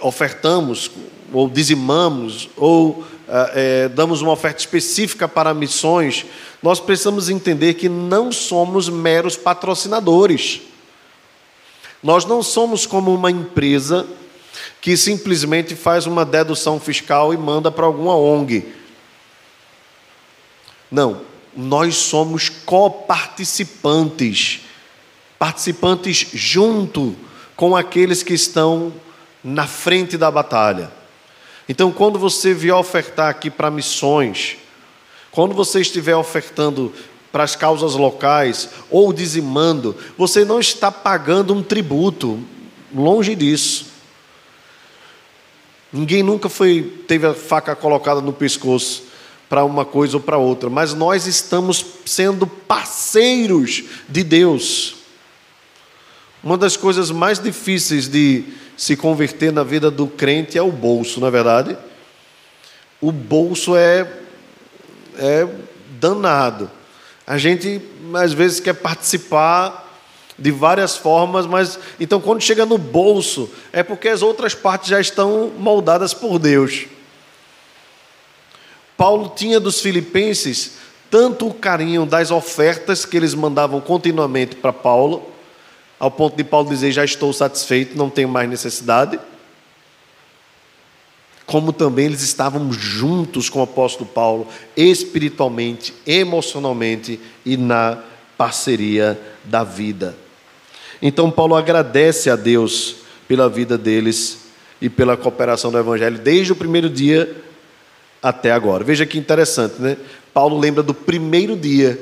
[0.00, 0.90] ofertamos,
[1.32, 6.26] ou dizimamos, ou é, damos uma oferta específica para missões,
[6.60, 10.62] nós precisamos entender que não somos meros patrocinadores.
[12.06, 14.06] Nós não somos como uma empresa
[14.80, 18.72] que simplesmente faz uma dedução fiscal e manda para alguma ONG.
[20.88, 21.22] Não,
[21.56, 24.60] nós somos coparticipantes,
[25.36, 27.16] participantes junto
[27.56, 28.92] com aqueles que estão
[29.42, 30.92] na frente da batalha.
[31.68, 34.58] Então, quando você vier ofertar aqui para missões,
[35.32, 36.94] quando você estiver ofertando
[37.32, 42.40] para as causas locais ou dizimando, você não está pagando um tributo,
[42.94, 43.86] longe disso.
[45.92, 49.04] Ninguém nunca foi teve a faca colocada no pescoço
[49.48, 54.96] para uma coisa ou para outra, mas nós estamos sendo parceiros de Deus.
[56.42, 58.44] Uma das coisas mais difíceis de
[58.76, 61.76] se converter na vida do crente é o bolso, não é verdade?
[63.00, 64.10] O bolso é,
[65.18, 65.48] é
[65.98, 66.70] danado.
[67.26, 67.80] A gente
[68.14, 69.84] às vezes quer participar
[70.38, 75.00] de várias formas, mas então quando chega no bolso é porque as outras partes já
[75.00, 76.86] estão moldadas por Deus.
[78.96, 80.72] Paulo tinha dos filipenses
[81.10, 85.30] tanto o carinho das ofertas que eles mandavam continuamente para Paulo,
[85.98, 89.18] ao ponto de Paulo dizer: Já estou satisfeito, não tenho mais necessidade
[91.46, 98.02] como também eles estavam juntos com o apóstolo Paulo, espiritualmente, emocionalmente e na
[98.36, 100.16] parceria da vida.
[101.00, 102.96] Então, Paulo agradece a Deus
[103.28, 104.46] pela vida deles
[104.80, 107.44] e pela cooperação do Evangelho, desde o primeiro dia
[108.20, 108.82] até agora.
[108.82, 109.96] Veja que interessante, né?
[110.34, 111.98] Paulo lembra do primeiro dia.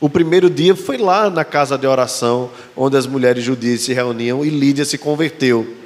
[0.00, 4.44] O primeiro dia foi lá na casa de oração, onde as mulheres judias se reuniam
[4.44, 5.77] e Lídia se converteu.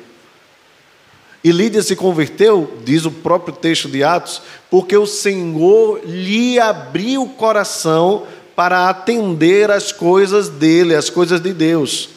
[1.45, 7.25] E Lídia se converteu, diz o próprio texto de Atos, porque o Senhor lhe abriu
[7.25, 8.25] o coração
[8.55, 12.11] para atender as coisas dele, as coisas de Deus,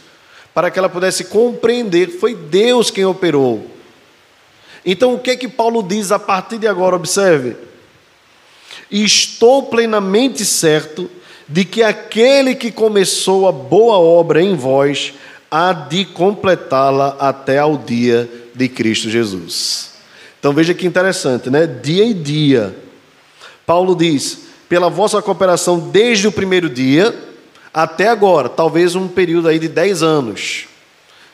[0.53, 3.65] para que ela pudesse compreender que foi Deus quem operou.
[4.85, 6.95] Então, o que é que Paulo diz a partir de agora?
[6.95, 7.55] Observe.
[8.91, 11.09] Estou plenamente certo
[11.49, 15.13] de que aquele que começou a boa obra em vós
[15.49, 19.91] há de completá-la até ao dia de Cristo Jesus.
[20.39, 21.67] Então veja que interessante, né?
[21.67, 22.75] Dia e dia.
[23.65, 27.13] Paulo diz: pela vossa cooperação desde o primeiro dia
[27.73, 30.67] até agora, talvez um período aí de 10 anos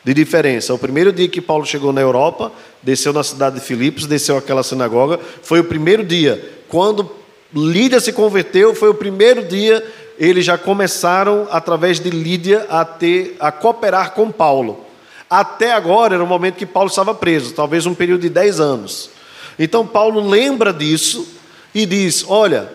[0.04, 0.74] de diferença.
[0.74, 2.52] O primeiro dia que Paulo chegou na Europa,
[2.82, 6.44] desceu na cidade de Filipos, desceu aquela sinagoga, foi o primeiro dia.
[6.68, 7.12] Quando
[7.54, 9.86] Lídia se converteu, foi o primeiro dia,
[10.18, 14.86] eles já começaram, através de Lídia, a, ter, a cooperar com Paulo.
[15.32, 19.10] Até agora era o momento que Paulo estava preso, talvez um período de 10 anos.
[19.58, 21.26] Então Paulo lembra disso
[21.74, 22.70] e diz: Olha,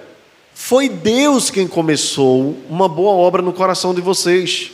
[0.55, 4.71] foi Deus quem começou uma boa obra no coração de vocês.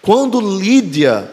[0.00, 1.28] Quando Lídia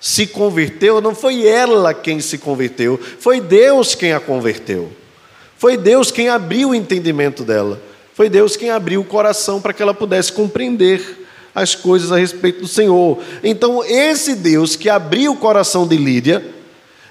[0.00, 4.90] se converteu, não foi ela quem se converteu, foi Deus quem a converteu.
[5.56, 7.80] Foi Deus quem abriu o entendimento dela.
[8.14, 11.19] Foi Deus quem abriu o coração para que ela pudesse compreender
[11.54, 13.18] as coisas a respeito do Senhor.
[13.42, 16.44] Então, esse Deus que abriu o coração de Lídia,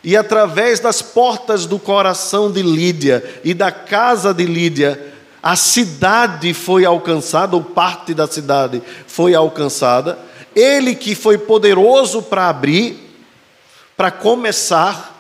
[0.03, 6.53] e através das portas do coração de Lídia e da casa de Lídia, a cidade
[6.53, 10.17] foi alcançada, ou parte da cidade foi alcançada.
[10.55, 12.97] Ele que foi poderoso para abrir,
[13.95, 15.18] para começar,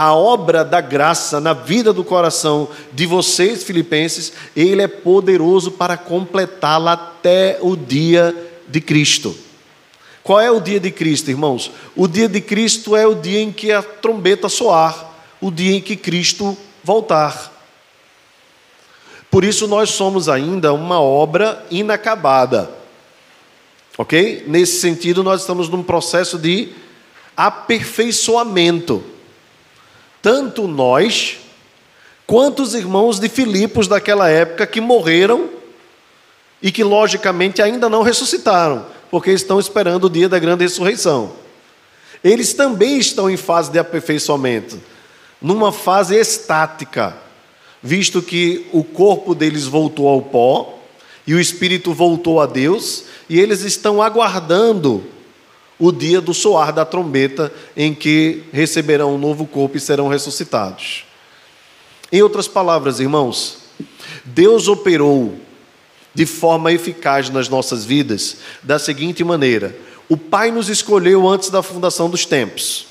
[0.00, 5.96] a obra da graça na vida do coração de vocês, filipenses, ele é poderoso para
[5.96, 8.32] completá-la até o dia
[8.68, 9.34] de Cristo.
[10.22, 11.72] Qual é o dia de Cristo, irmãos?
[11.96, 15.80] O dia de Cristo é o dia em que a trombeta soar, o dia em
[15.80, 17.52] que Cristo voltar.
[19.28, 22.70] Por isso nós somos ainda uma obra inacabada.
[23.96, 24.44] OK?
[24.46, 26.68] Nesse sentido, nós estamos num processo de
[27.36, 29.17] aperfeiçoamento
[30.28, 31.38] tanto nós,
[32.26, 35.48] quanto os irmãos de Filipos daquela época que morreram
[36.60, 41.32] e que, logicamente, ainda não ressuscitaram, porque estão esperando o dia da grande ressurreição.
[42.22, 44.78] Eles também estão em fase de aperfeiçoamento,
[45.40, 47.16] numa fase estática,
[47.82, 50.78] visto que o corpo deles voltou ao pó
[51.26, 55.02] e o espírito voltou a Deus, e eles estão aguardando
[55.78, 61.04] o dia do soar da trombeta, em que receberão um novo corpo e serão ressuscitados.
[62.10, 63.58] Em outras palavras, irmãos,
[64.24, 65.38] Deus operou
[66.14, 69.76] de forma eficaz nas nossas vidas da seguinte maneira:
[70.08, 72.86] o Pai nos escolheu antes da fundação dos tempos,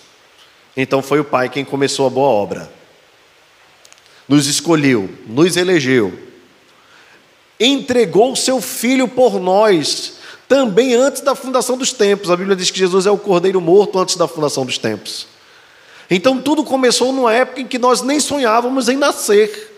[0.75, 2.71] então foi o Pai quem começou a boa obra.
[4.27, 6.17] Nos escolheu, nos elegeu,
[7.59, 10.16] entregou seu Filho por nós
[10.47, 12.31] também antes da fundação dos tempos.
[12.31, 15.27] A Bíblia diz que Jesus é o cordeiro morto antes da fundação dos tempos.
[16.09, 19.75] Então tudo começou numa época em que nós nem sonhávamos em nascer.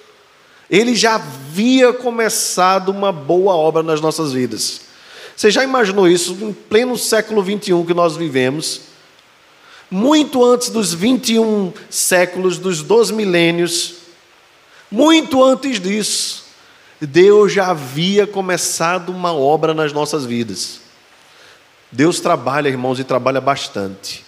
[0.70, 4.82] Ele já havia começado uma boa obra nas nossas vidas.
[5.36, 8.82] Você já imaginou isso em pleno século 21 que nós vivemos?
[9.90, 13.96] Muito antes dos 21 séculos, dos dois milênios,
[14.92, 16.46] muito antes disso,
[17.02, 20.82] Deus já havia começado uma obra nas nossas vidas.
[21.92, 24.26] Deus trabalha, irmãos, e trabalha bastante.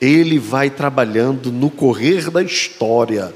[0.00, 3.34] Ele vai trabalhando no correr da história,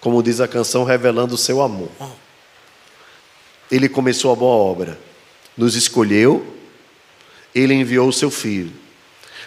[0.00, 1.90] como diz a canção, revelando o seu amor.
[3.70, 4.98] Ele começou a boa obra,
[5.56, 6.54] nos escolheu,
[7.54, 8.72] ele enviou o seu filho.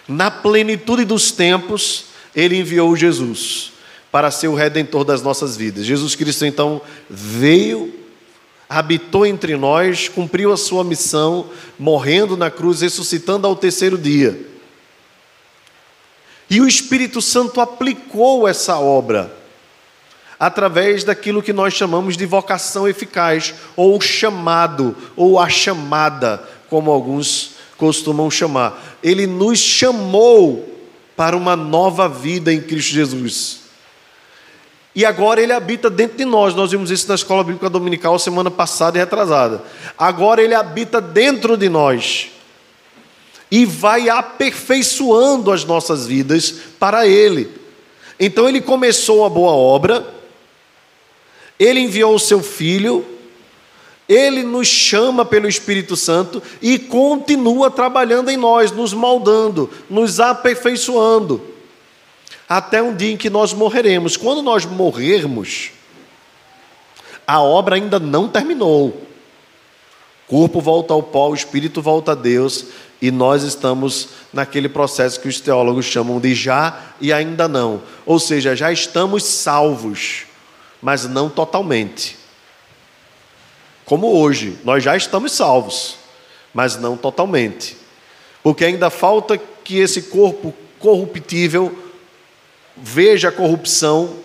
[0.07, 2.05] Na plenitude dos tempos,
[2.36, 3.72] ele enviou Jesus
[4.12, 5.86] para ser o redentor das nossas vidas.
[5.86, 7.93] Jesus Cristo então veio,
[8.68, 11.49] habitou entre nós, cumpriu a sua missão,
[11.80, 14.47] morrendo na cruz, ressuscitando ao terceiro dia.
[16.49, 19.34] E o Espírito Santo aplicou essa obra
[20.38, 27.51] através daquilo que nós chamamos de vocação eficaz, ou chamado, ou a chamada, como alguns
[27.78, 28.97] costumam chamar.
[29.03, 30.68] Ele nos chamou
[31.16, 33.61] para uma nova vida em Cristo Jesus.
[34.94, 36.54] E agora ele habita dentro de nós.
[36.54, 39.64] Nós vimos isso na escola bíblica dominical semana passada e retrasada.
[39.98, 42.30] Agora ele habita dentro de nós.
[43.50, 47.50] E vai aperfeiçoando as nossas vidas para ele.
[48.20, 50.06] Então ele começou a boa obra,
[51.60, 53.06] ele enviou o seu filho,
[54.08, 61.51] ele nos chama pelo Espírito Santo e continua trabalhando em nós, nos moldando, nos aperfeiçoando
[62.58, 64.18] até um dia em que nós morreremos.
[64.18, 65.72] Quando nós morrermos,
[67.26, 68.89] a obra ainda não terminou.
[68.89, 69.02] O
[70.28, 72.66] corpo volta ao pó, o espírito volta a Deus,
[73.02, 77.84] e nós estamos naquele processo que os teólogos chamam de já e ainda não.
[78.06, 80.24] Ou seja, já estamos salvos,
[80.82, 82.18] mas não totalmente.
[83.86, 85.95] como hoje, nós já estamos salvos,
[86.54, 87.78] mas não totalmente.
[88.43, 91.80] Porque ainda falta que esse corpo corruptível
[92.76, 94.17] veja a corrupção,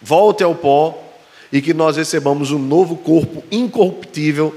[0.00, 1.02] volte ao pó
[1.52, 4.54] e que nós recebamos um novo corpo incorruptível,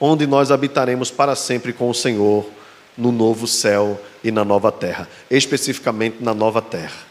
[0.00, 2.46] onde nós habitaremos para sempre com o Senhor
[2.96, 7.10] no novo céu e na nova terra, especificamente na nova terra.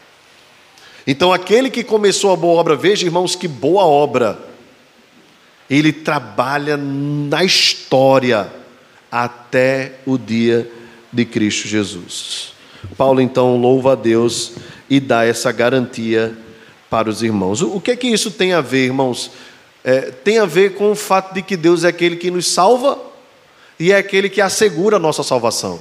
[1.06, 4.38] Então, aquele que começou a boa obra, veja, irmãos, que boa obra,
[5.68, 8.52] ele trabalha na história
[9.10, 10.70] até o dia
[11.12, 12.52] de Cristo Jesus.
[12.96, 14.52] Paulo então louva a Deus
[14.90, 16.36] e dá essa garantia
[16.90, 17.62] para os irmãos.
[17.62, 19.30] O que é que isso tem a ver, irmãos?
[19.84, 22.98] É, tem a ver com o fato de que Deus é aquele que nos salva
[23.78, 25.78] e é aquele que assegura a nossa salvação.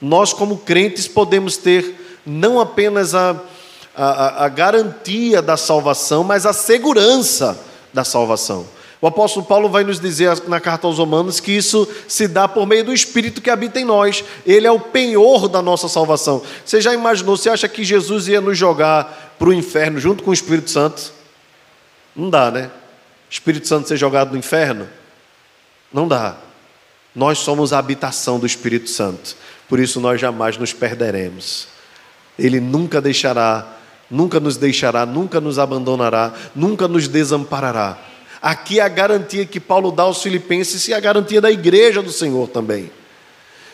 [0.00, 3.40] Nós, como crentes, podemos ter não apenas a,
[3.96, 7.58] a, a garantia da salvação, mas a segurança
[7.92, 8.66] da salvação.
[9.00, 12.66] O apóstolo Paulo vai nos dizer na carta aos Romanos que isso se dá por
[12.66, 14.22] meio do Espírito que habita em nós.
[14.44, 16.42] Ele é o penhor da nossa salvação.
[16.64, 17.34] Você já imaginou?
[17.34, 21.12] Você acha que Jesus ia nos jogar para o inferno junto com o Espírito Santo?
[22.14, 22.70] Não dá, né?
[23.30, 24.86] Espírito Santo ser jogado no inferno?
[25.90, 26.36] Não dá.
[27.16, 29.34] Nós somos a habitação do Espírito Santo.
[29.66, 31.68] Por isso nós jamais nos perderemos.
[32.38, 33.66] Ele nunca deixará,
[34.10, 38.09] nunca nos deixará, nunca nos abandonará, nunca nos desamparará
[38.42, 42.10] Aqui é a garantia que Paulo dá aos Filipenses e a garantia da igreja do
[42.10, 42.90] Senhor também.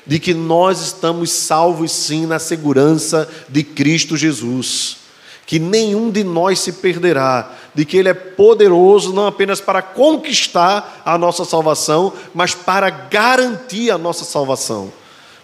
[0.04, 4.98] De que nós estamos salvos sim na segurança de Cristo Jesus.
[5.46, 11.02] Que nenhum de nós se perderá, de que Ele é poderoso não apenas para conquistar
[11.04, 14.92] a nossa salvação, mas para garantir a nossa salvação.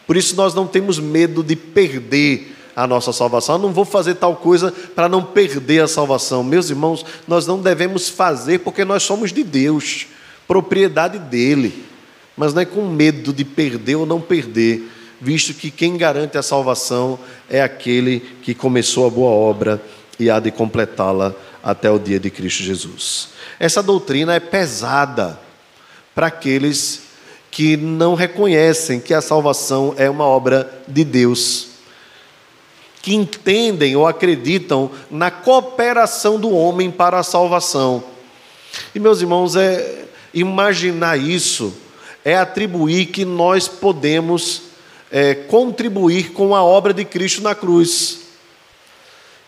[0.06, 3.56] Por isso nós não temos medo de perder a nossa salvação.
[3.56, 6.42] Eu não vou fazer tal coisa para não perder a salvação.
[6.42, 10.06] Meus irmãos, nós não devemos fazer porque nós somos de Deus,
[10.46, 11.84] propriedade dele.
[12.36, 14.88] Mas não é com medo de perder ou não perder,
[15.20, 17.18] visto que quem garante a salvação
[17.48, 19.82] é aquele que começou a boa obra
[20.18, 23.28] e há de completá-la até o dia de Cristo Jesus.
[23.60, 25.38] Essa doutrina é pesada
[26.14, 27.02] para aqueles
[27.50, 31.71] que não reconhecem que a salvação é uma obra de Deus
[33.02, 38.02] que entendem ou acreditam na cooperação do homem para a salvação.
[38.94, 41.74] E meus irmãos, é imaginar isso
[42.24, 44.62] é atribuir que nós podemos
[45.10, 48.20] é, contribuir com a obra de Cristo na cruz.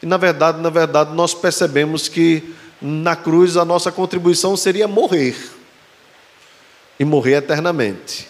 [0.03, 5.37] E na verdade, na verdade, nós percebemos que na cruz a nossa contribuição seria morrer
[6.99, 8.29] e morrer eternamente.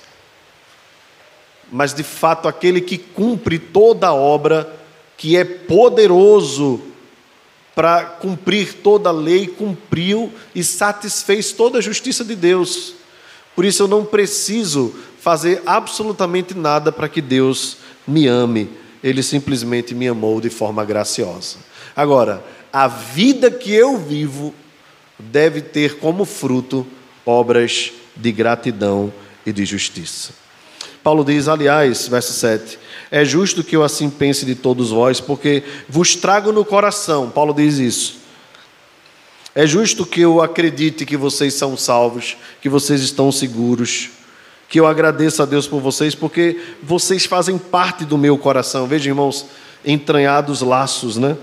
[1.73, 4.84] Mas de fato, aquele que cumpre toda a obra
[5.17, 6.81] que é poderoso
[7.75, 12.95] para cumprir toda a lei, cumpriu e satisfez toda a justiça de Deus.
[13.55, 18.71] Por isso eu não preciso fazer absolutamente nada para que Deus me ame.
[19.03, 21.59] Ele simplesmente me amou de forma graciosa.
[21.97, 24.55] Agora, a vida que eu vivo
[25.19, 26.87] deve ter como fruto
[27.25, 29.13] obras de gratidão
[29.47, 30.33] e de justiça.
[31.03, 32.79] Paulo diz, aliás, verso 7,
[33.15, 37.31] é justo que eu assim pense de todos vós, porque vos trago no coração.
[37.31, 38.17] Paulo diz isso.
[39.55, 44.11] É justo que eu acredite que vocês são salvos, que vocês estão seguros,
[44.69, 48.89] que eu agradeça a Deus por vocês, porque vocês fazem parte do meu coração.
[48.89, 49.47] Veja, irmãos,
[49.85, 51.37] entranhados laços, né?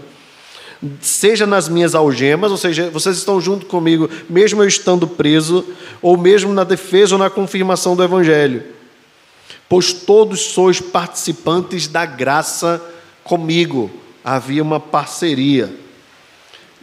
[1.00, 5.64] Seja nas minhas algemas, ou seja, vocês estão junto comigo, mesmo eu estando preso,
[6.02, 8.81] ou mesmo na defesa ou na confirmação do Evangelho
[9.72, 12.84] pois todos sois participantes da graça
[13.24, 13.90] comigo.
[14.22, 15.74] Havia uma parceria.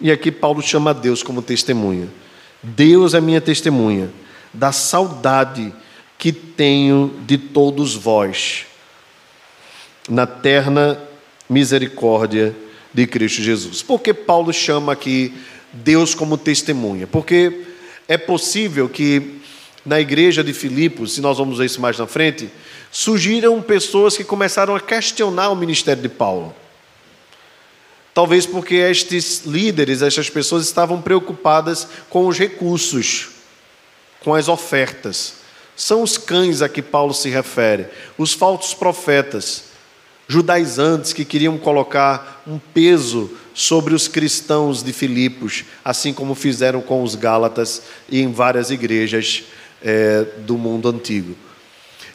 [0.01, 2.09] E aqui Paulo chama Deus como testemunha.
[2.63, 4.11] Deus é minha testemunha
[4.55, 5.71] da saudade
[6.17, 8.65] que tenho de todos vós,
[10.09, 10.99] na terna
[11.47, 12.57] misericórdia
[12.95, 13.83] de Cristo Jesus.
[13.83, 15.35] Por que Paulo chama aqui
[15.75, 17.07] Deus como testemunha?
[17.07, 17.67] Porque
[18.09, 19.43] é possível que
[19.85, 22.51] na igreja de Filipos, se nós vamos ver isso mais na frente,
[22.91, 26.55] surgiram pessoas que começaram a questionar o ministério de Paulo.
[28.13, 33.29] Talvez porque estes líderes, estas pessoas estavam preocupadas com os recursos,
[34.21, 35.35] com as ofertas.
[35.77, 39.65] São os cães a que Paulo se refere, os falsos profetas,
[40.27, 47.03] judaizantes que queriam colocar um peso sobre os cristãos de Filipos, assim como fizeram com
[47.03, 49.45] os Gálatas e em várias igrejas
[49.83, 51.37] é, do mundo antigo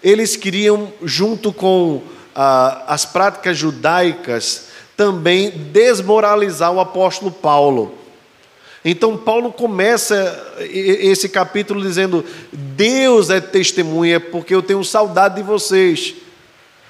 [0.04, 2.04] eles queriam, junto com
[2.36, 7.96] as práticas judaicas, também desmoralizar o apóstolo Paulo.
[8.84, 16.16] Então, Paulo começa esse capítulo dizendo: Deus é testemunha, porque eu tenho saudade de vocês.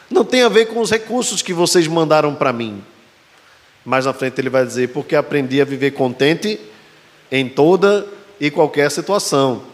[0.09, 2.83] Não tem a ver com os recursos que vocês mandaram para mim.
[3.85, 6.59] Mais na frente ele vai dizer: Porque aprendi a viver contente
[7.31, 8.07] em toda
[8.39, 9.72] e qualquer situação.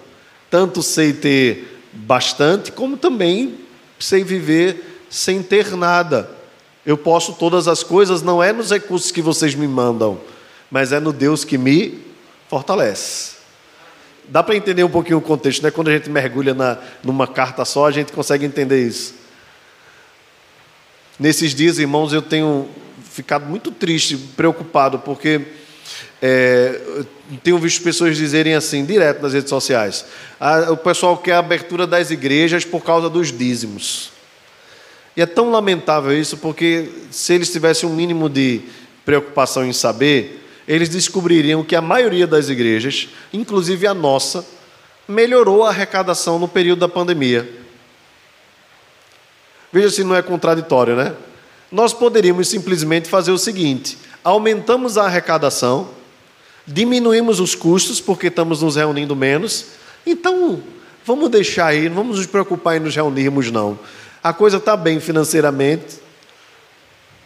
[0.50, 3.58] Tanto sei ter bastante, como também
[4.00, 6.30] sei viver sem ter nada.
[6.86, 10.20] Eu posso todas as coisas, não é nos recursos que vocês me mandam,
[10.72, 12.00] mas é no Deus que me
[12.48, 13.38] fortalece.
[14.28, 15.72] Dá para entender um pouquinho o contexto, né?
[15.72, 19.16] Quando a gente mergulha na, numa carta só, a gente consegue entender isso.
[21.20, 22.70] Nesses dias, irmãos, eu tenho
[23.04, 25.42] ficado muito triste, preocupado, porque
[26.22, 26.80] é,
[27.44, 30.06] tenho visto pessoas dizerem assim, direto nas redes sociais:
[30.40, 34.12] ah, o pessoal quer a abertura das igrejas por causa dos dízimos.
[35.16, 38.62] E é tão lamentável isso, porque se eles tivessem um mínimo de
[39.04, 44.46] preocupação em saber, eles descobririam que a maioria das igrejas, inclusive a nossa,
[45.08, 47.50] melhorou a arrecadação no período da pandemia.
[49.72, 51.16] Veja se não é contraditório, né?
[51.72, 55.90] Nós poderíamos simplesmente fazer o seguinte: aumentamos a arrecadação,
[56.72, 59.66] diminuímos os custos, porque estamos nos reunindo menos,
[60.06, 60.62] então
[61.04, 63.78] vamos deixar aí, não vamos nos preocupar em nos reunirmos, não.
[64.24, 65.98] A coisa está bem financeiramente,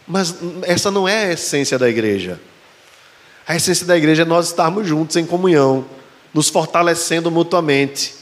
[0.06, 2.40] mas essa não é a essência da igreja.
[3.46, 5.84] A essência da igreja é nós estarmos juntos em comunhão,
[6.32, 8.14] nos fortalecendo mutuamente.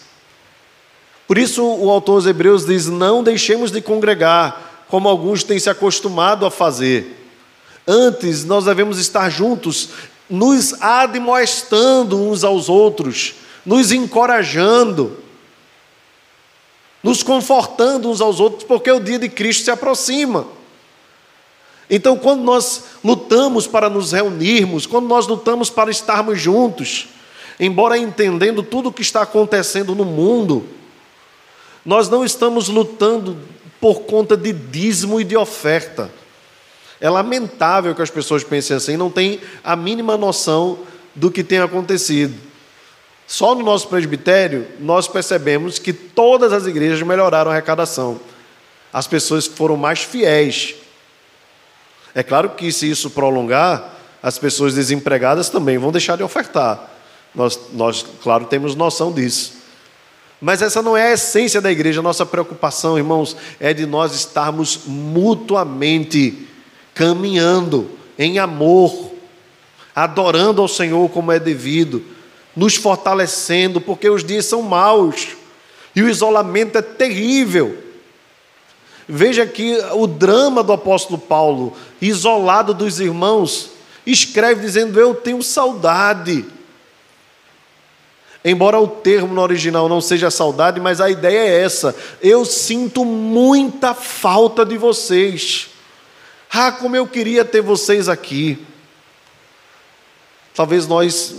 [1.29, 5.71] Por isso, o autor aos Hebreus diz: Não deixemos de congregar, como alguns têm se
[5.71, 7.21] acostumado a fazer.
[7.87, 9.89] Antes, nós devemos estar juntos,
[10.33, 13.35] nos admoestando uns aos outros,
[13.67, 15.19] nos encorajando,
[17.03, 20.47] nos confortando uns aos outros, porque o dia de Cristo se aproxima.
[21.91, 27.09] Então, quando nós lutamos para nos reunirmos, quando nós lutamos para estarmos juntos,
[27.61, 30.67] embora entendendo tudo o que está acontecendo no mundo,
[31.85, 33.37] nós não estamos lutando
[33.79, 36.11] por conta de dízimo e de oferta.
[37.03, 40.79] É lamentável que as pessoas pensem assim, não têm a mínima noção
[41.15, 42.35] do que tem acontecido.
[43.27, 48.19] Só no nosso presbitério, nós percebemos que todas as igrejas melhoraram a arrecadação.
[48.91, 50.77] As pessoas foram mais fiéis
[52.15, 56.91] é claro que se isso prolongar, as pessoas desempregadas também vão deixar de ofertar.
[57.35, 59.55] Nós, nós, claro, temos noção disso.
[60.41, 62.03] Mas essa não é a essência da igreja.
[62.03, 66.47] Nossa preocupação, irmãos, é de nós estarmos mutuamente
[66.95, 69.13] caminhando em amor,
[69.95, 72.03] adorando ao Senhor como é devido,
[72.55, 75.29] nos fortalecendo, porque os dias são maus
[75.95, 77.77] e o isolamento é terrível.
[79.09, 83.71] Veja aqui o drama do apóstolo Paulo, isolado dos irmãos,
[84.07, 86.45] escreve dizendo: Eu tenho saudade.
[88.45, 93.05] Embora o termo no original não seja saudade, mas a ideia é essa: eu sinto
[93.05, 95.72] muita falta de vocês.
[96.55, 98.59] Ah, como eu queria ter vocês aqui.
[100.55, 101.35] Talvez nós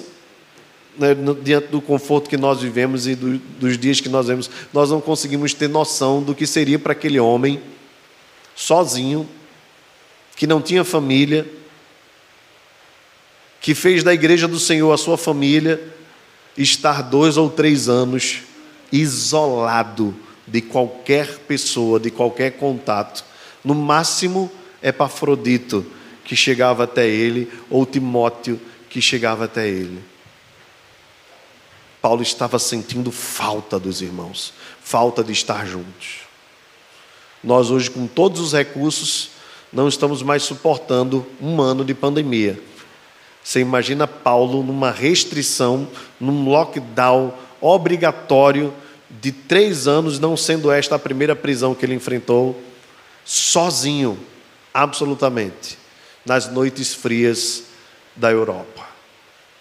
[0.97, 1.09] né,
[1.43, 4.99] diante do conforto que nós vivemos e do, dos dias que nós vemos, nós não
[4.99, 7.61] conseguimos ter noção do que seria para aquele homem,
[8.55, 9.29] sozinho,
[10.35, 11.47] que não tinha família,
[13.61, 15.79] que fez da igreja do Senhor a sua família,
[16.57, 18.41] estar dois ou três anos
[18.91, 20.13] isolado
[20.47, 23.23] de qualquer pessoa, de qualquer contato.
[23.63, 24.51] No máximo,
[24.83, 25.85] Epafrodito,
[26.25, 28.59] que chegava até ele, ou Timóteo,
[28.89, 30.03] que chegava até ele.
[32.01, 34.53] Paulo estava sentindo falta dos irmãos,
[34.83, 36.23] falta de estar juntos.
[37.41, 39.29] Nós, hoje, com todos os recursos,
[39.71, 42.59] não estamos mais suportando um ano de pandemia.
[43.43, 45.87] Você imagina Paulo numa restrição,
[46.19, 48.73] num lockdown obrigatório
[49.09, 52.61] de três anos, não sendo esta a primeira prisão que ele enfrentou,
[53.25, 54.17] sozinho,
[54.73, 55.77] absolutamente,
[56.25, 57.63] nas noites frias
[58.15, 58.87] da Europa,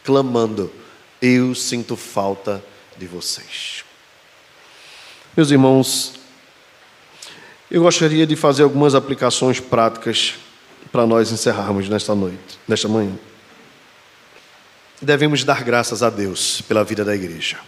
[0.04, 0.72] clamando
[1.20, 2.62] eu sinto falta
[2.96, 3.84] de vocês.
[5.36, 6.14] Meus irmãos,
[7.70, 10.34] eu gostaria de fazer algumas aplicações práticas
[10.90, 13.16] para nós encerrarmos nesta noite, nesta manhã.
[15.00, 17.58] Devemos dar graças a Deus pela vida da igreja.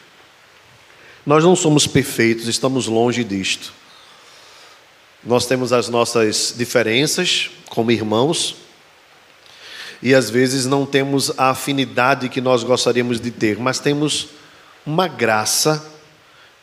[1.24, 3.72] Nós não somos perfeitos, estamos longe disto.
[5.25, 8.57] Nós temos as nossas diferenças como irmãos,
[10.03, 14.29] e às vezes não temos a afinidade que nós gostaríamos de ter, mas temos
[14.85, 15.85] uma graça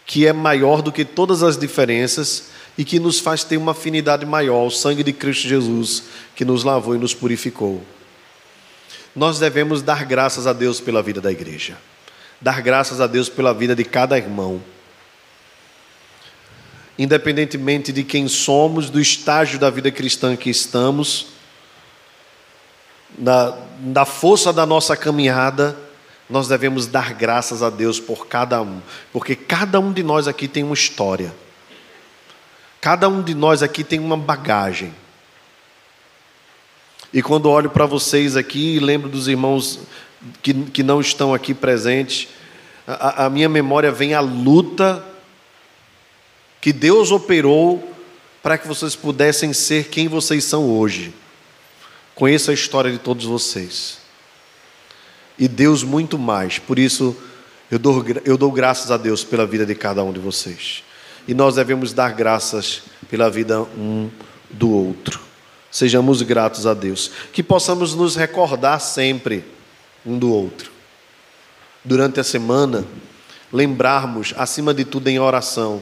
[0.06, 4.26] que é maior do que todas as diferenças e que nos faz ter uma afinidade
[4.26, 6.04] maior, o sangue de Cristo Jesus
[6.36, 7.84] que nos lavou e nos purificou.
[9.16, 11.78] nós devemos dar graças a Deus pela vida da igreja,
[12.40, 14.62] dar graças a Deus pela vida de cada irmão.
[17.02, 21.30] Independentemente de quem somos, do estágio da vida cristã que estamos,
[23.18, 25.76] da, da força da nossa caminhada,
[26.30, 28.80] nós devemos dar graças a Deus por cada um,
[29.12, 31.34] porque cada um de nós aqui tem uma história,
[32.80, 34.94] cada um de nós aqui tem uma bagagem.
[37.12, 39.80] E quando olho para vocês aqui e lembro dos irmãos
[40.44, 42.28] que, que não estão aqui presentes,
[42.86, 45.04] a, a minha memória vem a luta
[46.62, 47.92] que Deus operou
[48.44, 51.14] para que vocês pudessem ser quem vocês são hoje.
[52.14, 53.98] Conheço a história de todos vocês.
[55.40, 56.60] E Deus muito mais.
[56.60, 57.18] Por isso,
[57.70, 60.84] eu dou, eu dou graças a Deus pela vida de cada um de vocês.
[61.28, 64.10] E nós devemos dar graças pela vida um
[64.50, 65.20] do outro.
[65.72, 67.12] Sejamos gratos a Deus.
[67.34, 69.44] Que possamos nos recordar sempre
[70.06, 70.72] um do outro.
[71.84, 72.86] Durante a semana,
[73.52, 75.82] lembrarmos, acima de tudo em oração,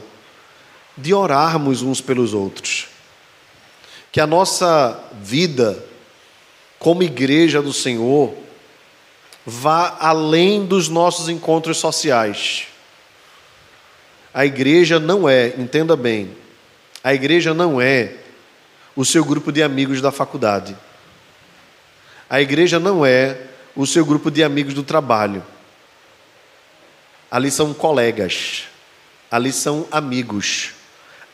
[0.96, 2.88] de orarmos uns pelos outros.
[4.12, 5.82] Que a nossa vida,
[6.78, 8.34] como igreja do Senhor,
[9.46, 12.66] vá além dos nossos encontros sociais.
[14.32, 16.36] A igreja não é, entenda bem,
[17.02, 18.14] a igreja não é
[18.94, 20.76] o seu grupo de amigos da faculdade.
[22.28, 23.38] A igreja não é
[23.74, 25.42] o seu grupo de amigos do trabalho.
[27.30, 28.64] Ali são colegas,
[29.30, 30.72] ali são amigos,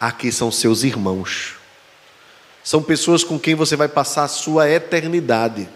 [0.00, 1.54] aqui são seus irmãos.
[2.62, 5.68] São pessoas com quem você vai passar a sua eternidade.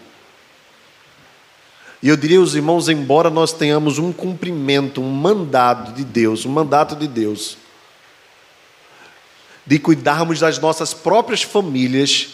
[2.03, 6.49] E eu diria aos irmãos, embora nós tenhamos um cumprimento, um mandado de Deus, um
[6.49, 7.57] mandato de Deus,
[9.65, 12.29] de cuidarmos das nossas próprias famílias,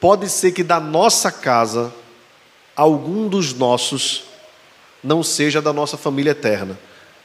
[0.00, 1.92] pode ser que da nossa casa,
[2.74, 4.24] algum dos nossos
[5.04, 6.78] não seja da nossa família eterna,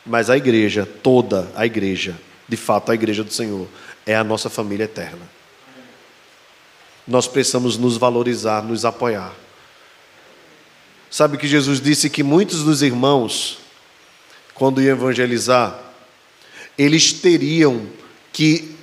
[0.05, 2.15] mas a igreja, toda a igreja,
[2.53, 3.67] de fato a igreja do Senhor,
[4.05, 5.27] é a nossa família eterna.
[7.07, 9.33] Nós precisamos nos valorizar, nos apoiar.
[11.09, 13.57] Sabe que Jesus disse que muitos dos irmãos,
[14.53, 15.79] quando iam evangelizar,
[16.77, 17.87] eles teriam
[18.31, 18.75] que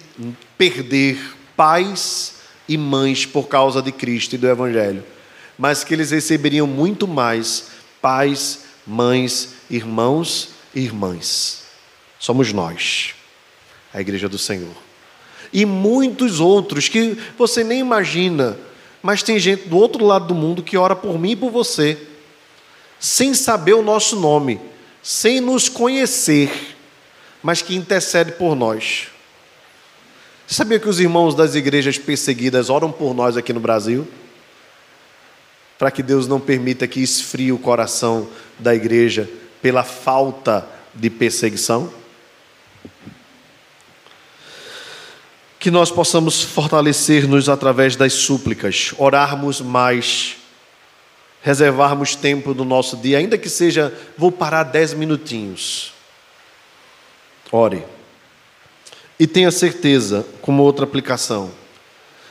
[0.59, 1.17] perder
[1.57, 5.05] pais e mães por causa de Cristo e do Evangelho,
[5.57, 7.71] mas que eles receberiam muito mais
[8.03, 11.63] pais, mães, irmãos e irmãs.
[12.19, 13.15] Somos nós,
[13.93, 14.75] a Igreja do Senhor.
[15.53, 18.57] E muitos outros que você nem imagina,
[19.03, 21.99] mas tem gente do outro lado do mundo que ora por mim e por você,
[22.99, 24.61] sem saber o nosso nome,
[25.03, 26.77] sem nos conhecer,
[27.43, 29.09] mas que intercede por nós.
[30.47, 34.07] Sabia que os irmãos das igrejas perseguidas oram por nós aqui no Brasil?
[35.79, 38.29] Para que Deus não permita que esfrie o coração
[38.59, 39.31] da igreja
[39.63, 42.00] pela falta de perseguição?
[45.61, 50.37] Que nós possamos fortalecer-nos através das súplicas, orarmos mais,
[51.43, 55.93] reservarmos tempo no nosso dia, ainda que seja, vou parar dez minutinhos.
[57.53, 57.85] Ore.
[59.19, 61.51] E tenha certeza, como outra aplicação,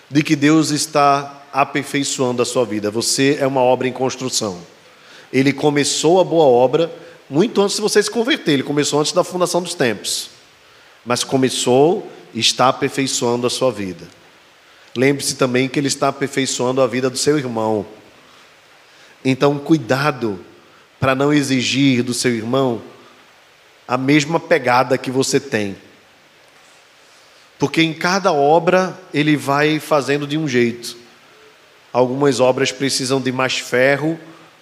[0.09, 2.89] de que Deus está aperfeiçoando a sua vida.
[2.89, 4.59] Você é uma obra em construção.
[5.31, 6.91] Ele começou a boa obra
[7.29, 10.31] muito antes de você se converter, ele começou antes da fundação dos tempos.
[11.05, 14.07] Mas começou está aperfeiçoando a sua vida.
[14.95, 17.85] Lembre-se também que ele está aperfeiçoando a vida do seu irmão.
[19.23, 20.43] Então, cuidado
[20.99, 22.81] para não exigir do seu irmão
[23.87, 25.75] a mesma pegada que você tem.
[27.57, 30.95] Porque em cada obra ele vai fazendo de um jeito.
[31.91, 34.19] Algumas obras precisam de mais ferro,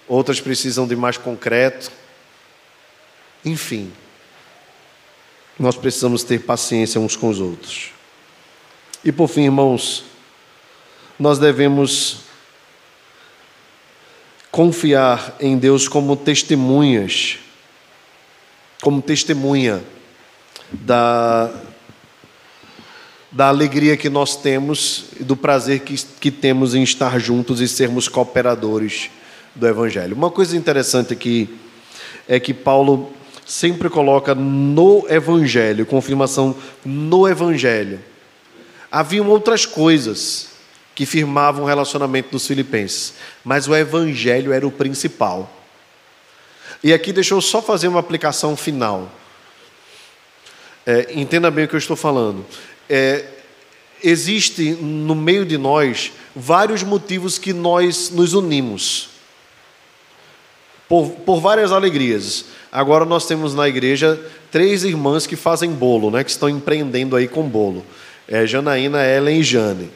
[0.08, 1.92] outras precisam de mais concreto.
[3.44, 3.92] Enfim,
[5.58, 7.90] nós precisamos ter paciência uns com os outros.
[9.04, 10.04] E por fim, irmãos,
[11.18, 12.20] nós devemos
[14.50, 17.38] confiar em Deus como testemunhas,
[18.80, 19.82] como testemunha
[20.70, 21.50] da
[23.30, 27.68] da alegria que nós temos e do prazer que, que temos em estar juntos e
[27.68, 29.10] sermos cooperadores
[29.54, 30.16] do Evangelho.
[30.16, 31.48] Uma coisa interessante aqui
[32.26, 33.12] é que Paulo
[33.48, 37.98] sempre coloca no Evangelho, confirmação no Evangelho.
[38.92, 40.50] Haviam outras coisas
[40.94, 45.50] que firmavam o relacionamento dos filipenses, mas o Evangelho era o principal.
[46.84, 49.10] E aqui deixa eu só fazer uma aplicação final.
[50.86, 52.44] É, entenda bem o que eu estou falando
[52.88, 53.24] é,
[54.02, 59.10] existe no meio de nós vários motivos que nós nos unimos.
[60.88, 62.46] Por, por várias alegrias.
[62.72, 64.18] Agora nós temos na igreja
[64.50, 67.84] três irmãs que fazem bolo, né, que estão empreendendo aí com bolo.
[68.26, 69.90] É Janaína, Ellen e Jane.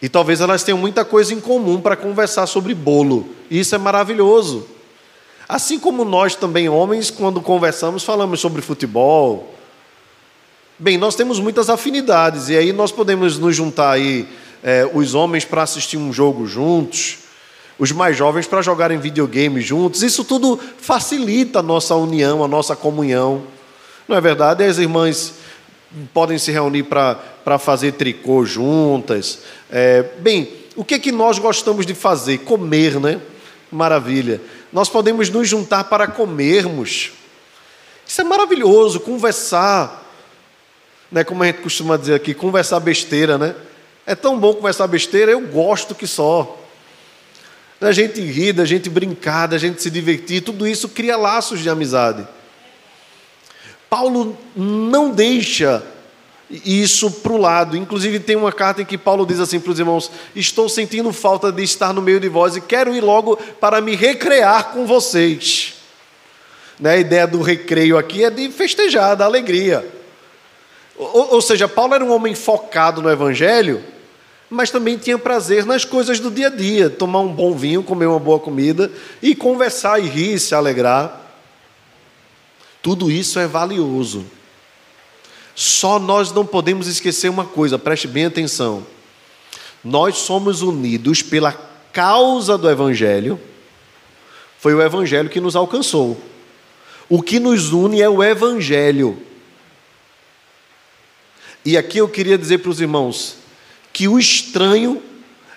[0.00, 3.28] E talvez elas tenham muita coisa em comum para conversar sobre bolo.
[3.50, 4.66] E isso é maravilhoso.
[5.48, 9.54] Assim como nós também, homens, quando conversamos, falamos sobre futebol.
[10.78, 14.28] Bem, nós temos muitas afinidades, e aí nós podemos nos juntar aí,
[14.62, 17.18] é, os homens para assistir um jogo juntos,
[17.78, 20.02] os mais jovens para jogarem videogame juntos.
[20.02, 23.42] Isso tudo facilita a nossa união, a nossa comunhão.
[24.08, 24.64] Não é verdade?
[24.64, 25.34] As irmãs
[26.12, 29.40] podem se reunir para fazer tricô juntas.
[29.70, 32.38] É, bem, o que, é que nós gostamos de fazer?
[32.38, 33.20] Comer, né?
[33.70, 34.40] Maravilha.
[34.72, 37.12] Nós podemos nos juntar para comermos.
[38.06, 40.06] Isso é maravilhoso, conversar.
[41.10, 43.54] Né, como a gente costuma dizer aqui, conversar besteira, né?
[44.04, 46.58] É tão bom conversar besteira, eu gosto que só.
[47.80, 51.70] Da gente rir, da gente brincar, da gente se divertir, tudo isso cria laços de
[51.70, 52.26] amizade.
[53.88, 55.82] Paulo não deixa
[56.50, 57.76] isso para o lado.
[57.76, 61.52] Inclusive, tem uma carta em que Paulo diz assim para os irmãos: Estou sentindo falta
[61.52, 65.74] de estar no meio de vós e quero ir logo para me recrear com vocês.
[66.78, 66.92] Né?
[66.94, 69.86] A ideia do recreio aqui é de festejar, da alegria.
[70.96, 73.82] Ou, ou seja, Paulo era um homem focado no evangelho,
[74.50, 78.06] mas também tinha prazer nas coisas do dia a dia: tomar um bom vinho, comer
[78.06, 78.90] uma boa comida
[79.20, 81.26] e conversar e rir, se alegrar.
[82.82, 84.24] Tudo isso é valioso.
[85.54, 88.86] Só nós não podemos esquecer uma coisa, preste bem atenção.
[89.82, 91.52] Nós somos unidos pela
[91.92, 93.40] causa do Evangelho,
[94.58, 96.20] foi o Evangelho que nos alcançou.
[97.08, 99.20] O que nos une é o Evangelho.
[101.64, 103.36] E aqui eu queria dizer para os irmãos
[103.98, 105.02] que o estranho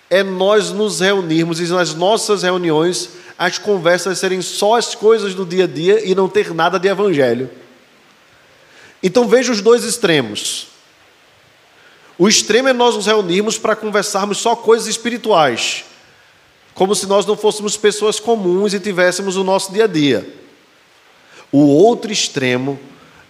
[0.10, 5.46] é nós nos reunirmos e nas nossas reuniões as conversas serem só as coisas do
[5.46, 7.52] dia a dia e não ter nada de evangelho.
[9.04, 10.70] Então veja os dois extremos.
[12.18, 15.84] O extremo é nós nos reunirmos para conversarmos só coisas espirituais,
[16.74, 20.28] como se nós não fôssemos pessoas comuns e tivéssemos o nosso dia a dia.
[21.52, 22.80] O outro extremo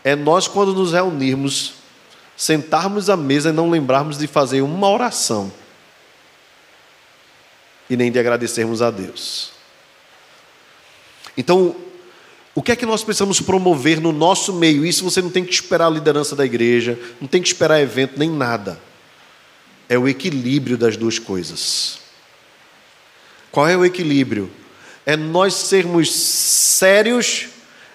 [0.06, 1.81] é nós, quando nos reunirmos,
[2.42, 5.54] sentarmos à mesa e não lembrarmos de fazer uma oração
[7.88, 9.52] e nem de agradecermos a Deus.
[11.38, 11.76] Então,
[12.56, 14.84] o que é que nós precisamos promover no nosso meio?
[14.84, 18.18] Isso você não tem que esperar a liderança da igreja, não tem que esperar evento,
[18.18, 18.82] nem nada.
[19.88, 22.00] É o equilíbrio das duas coisas.
[23.52, 24.50] Qual é o equilíbrio?
[25.06, 27.50] É nós sermos sérios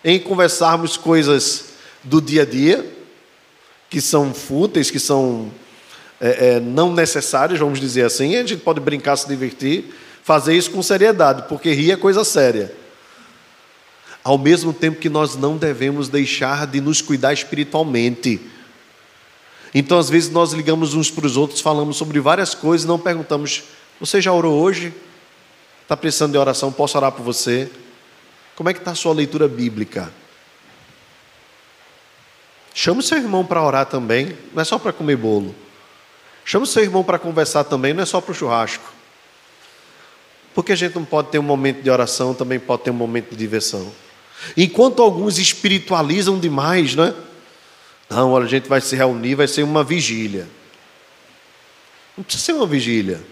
[0.05, 1.71] em conversarmos coisas
[2.05, 2.96] do dia a dia,
[3.89, 5.51] que são fúteis, que são
[6.21, 8.37] é, é, não necessárias, vamos dizer assim.
[8.37, 12.73] A gente pode brincar, se divertir, fazer isso com seriedade, porque rir é coisa séria
[14.27, 18.41] ao mesmo tempo que nós não devemos deixar de nos cuidar espiritualmente.
[19.73, 23.63] Então, às vezes, nós ligamos uns para os outros, falamos sobre várias coisas, não perguntamos:
[24.01, 24.93] Você já orou hoje?
[25.81, 26.73] Está precisando de oração?
[26.73, 27.71] Posso orar por você?
[28.57, 30.13] Como é que está a sua leitura bíblica?
[32.79, 35.55] Chama o seu irmão para orar também, não é só para comer bolo.
[36.45, 38.93] Chama o seu irmão para conversar também, não é só para o churrasco.
[40.55, 43.31] Porque a gente não pode ter um momento de oração, também pode ter um momento
[43.31, 43.91] de diversão.
[44.55, 47.15] Enquanto alguns espiritualizam demais, né?
[48.11, 50.47] Não, olha, a gente vai se reunir, vai ser uma vigília.
[52.15, 53.25] Não precisa ser uma vigília.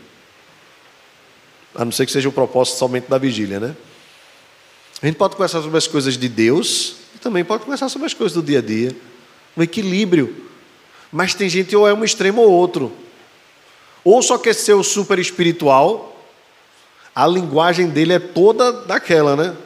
[1.75, 3.77] A não ser que seja o propósito somente da vigília, né?
[5.03, 8.15] A gente pode conversar sobre as coisas de Deus e também pode conversar sobre as
[8.15, 8.97] coisas do dia a dia.
[9.57, 10.49] Um equilíbrio.
[11.13, 12.93] Mas tem gente ou é um extremo ou outro.
[14.03, 16.25] Ou só quer ser o super espiritual,
[17.15, 19.57] a linguagem dele é toda daquela, né?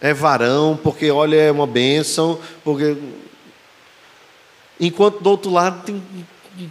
[0.00, 2.96] é varão, porque olha, é uma bênção, porque.
[4.78, 6.02] Enquanto do outro lado tem,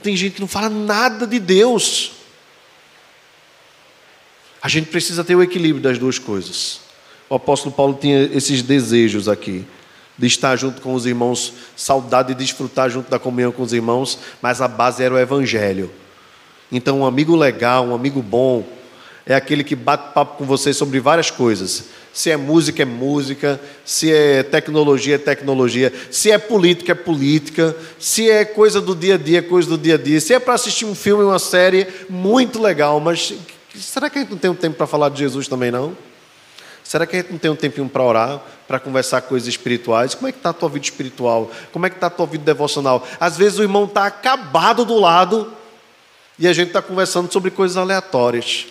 [0.01, 2.13] tem gente que não fala nada de Deus.
[4.61, 6.81] A gente precisa ter o equilíbrio das duas coisas.
[7.29, 9.63] O apóstolo Paulo tinha esses desejos aqui,
[10.19, 14.19] de estar junto com os irmãos, saudade de desfrutar junto da comunhão com os irmãos,
[14.41, 15.89] mas a base era o evangelho.
[16.69, 18.67] Então, um amigo legal, um amigo bom,
[19.25, 21.85] é aquele que bate papo com você sobre várias coisas.
[22.11, 23.61] Se é música, é música.
[23.85, 25.93] Se é tecnologia, é tecnologia.
[26.11, 27.75] Se é política, é política.
[27.97, 30.19] Se é coisa do dia a dia, é coisa do dia a dia.
[30.19, 32.99] Se é para assistir um filme, uma série, muito legal.
[32.99, 33.33] Mas
[33.75, 35.95] será que a gente não tem um tempo para falar de Jesus também, não?
[36.89, 40.15] Será que a gente não tem um tempinho para orar, para conversar coisas espirituais?
[40.15, 41.51] Como é que está a tua vida espiritual?
[41.71, 43.07] Como é que está a tua vida devocional?
[43.19, 45.53] Às vezes o irmão está acabado do lado
[46.39, 48.65] e a gente está conversando sobre coisas aleatórias.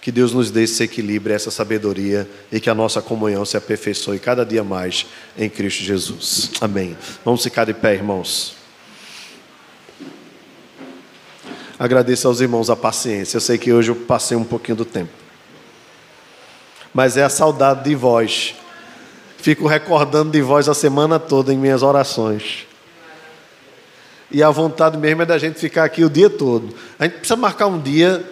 [0.00, 4.18] Que Deus nos dê esse equilíbrio, essa sabedoria e que a nossa comunhão se aperfeiçoe
[4.18, 5.04] cada dia mais
[5.36, 6.52] em Cristo Jesus.
[6.62, 6.96] Amém.
[7.22, 8.54] Vamos ficar de pé, irmãos.
[11.78, 13.36] Agradeço aos irmãos a paciência.
[13.36, 15.25] Eu sei que hoje eu passei um pouquinho do tempo.
[16.96, 18.54] Mas é a saudade de vós.
[19.36, 22.66] Fico recordando de vós a semana toda em minhas orações.
[24.30, 26.74] E a vontade mesmo é da gente ficar aqui o dia todo.
[26.98, 28.24] A gente precisa marcar um dia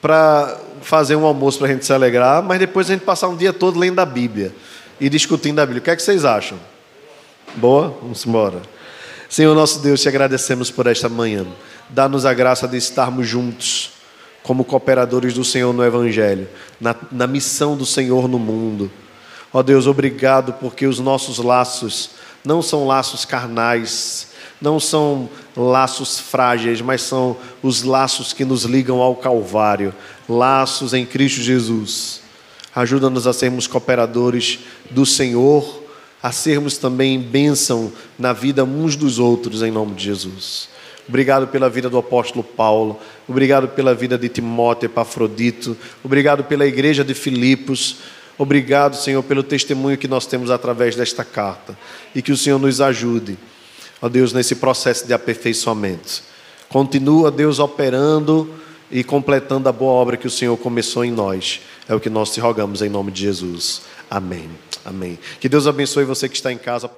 [0.00, 3.36] para fazer um almoço para a gente se alegrar, mas depois a gente passar um
[3.36, 4.54] dia todo lendo a Bíblia
[4.98, 5.82] e discutindo a Bíblia.
[5.82, 6.58] O que é que vocês acham?
[7.56, 7.94] Boa?
[8.00, 8.62] Vamos embora.
[9.28, 11.44] Senhor nosso Deus, te agradecemos por esta manhã.
[11.90, 13.92] Dá-nos a graça de estarmos juntos
[14.42, 16.48] como cooperadores do Senhor no Evangelho,
[16.80, 18.90] na, na missão do Senhor no mundo.
[19.52, 22.10] Ó Deus, obrigado porque os nossos laços
[22.44, 24.28] não são laços carnais,
[24.60, 29.94] não são laços frágeis, mas são os laços que nos ligam ao Calvário
[30.28, 32.20] laços em Cristo Jesus.
[32.74, 35.82] Ajuda-nos a sermos cooperadores do Senhor,
[36.22, 40.71] a sermos também bênção na vida uns dos outros, em nome de Jesus.
[41.08, 42.98] Obrigado pela vida do apóstolo Paulo,
[43.28, 47.96] obrigado pela vida de Timóteo Epafrodito, obrigado pela igreja de Filipos,
[48.38, 51.76] obrigado, Senhor, pelo testemunho que nós temos através desta carta
[52.14, 53.36] e que o Senhor nos ajude
[54.02, 56.24] ó Deus, nesse processo de aperfeiçoamento.
[56.68, 58.52] Continua, Deus, operando
[58.90, 61.60] e completando a boa obra que o Senhor começou em nós.
[61.88, 63.82] É o que nós te rogamos em nome de Jesus.
[64.10, 64.50] Amém.
[64.84, 65.18] Amém.
[65.40, 66.90] Que Deus abençoe você que está em casa.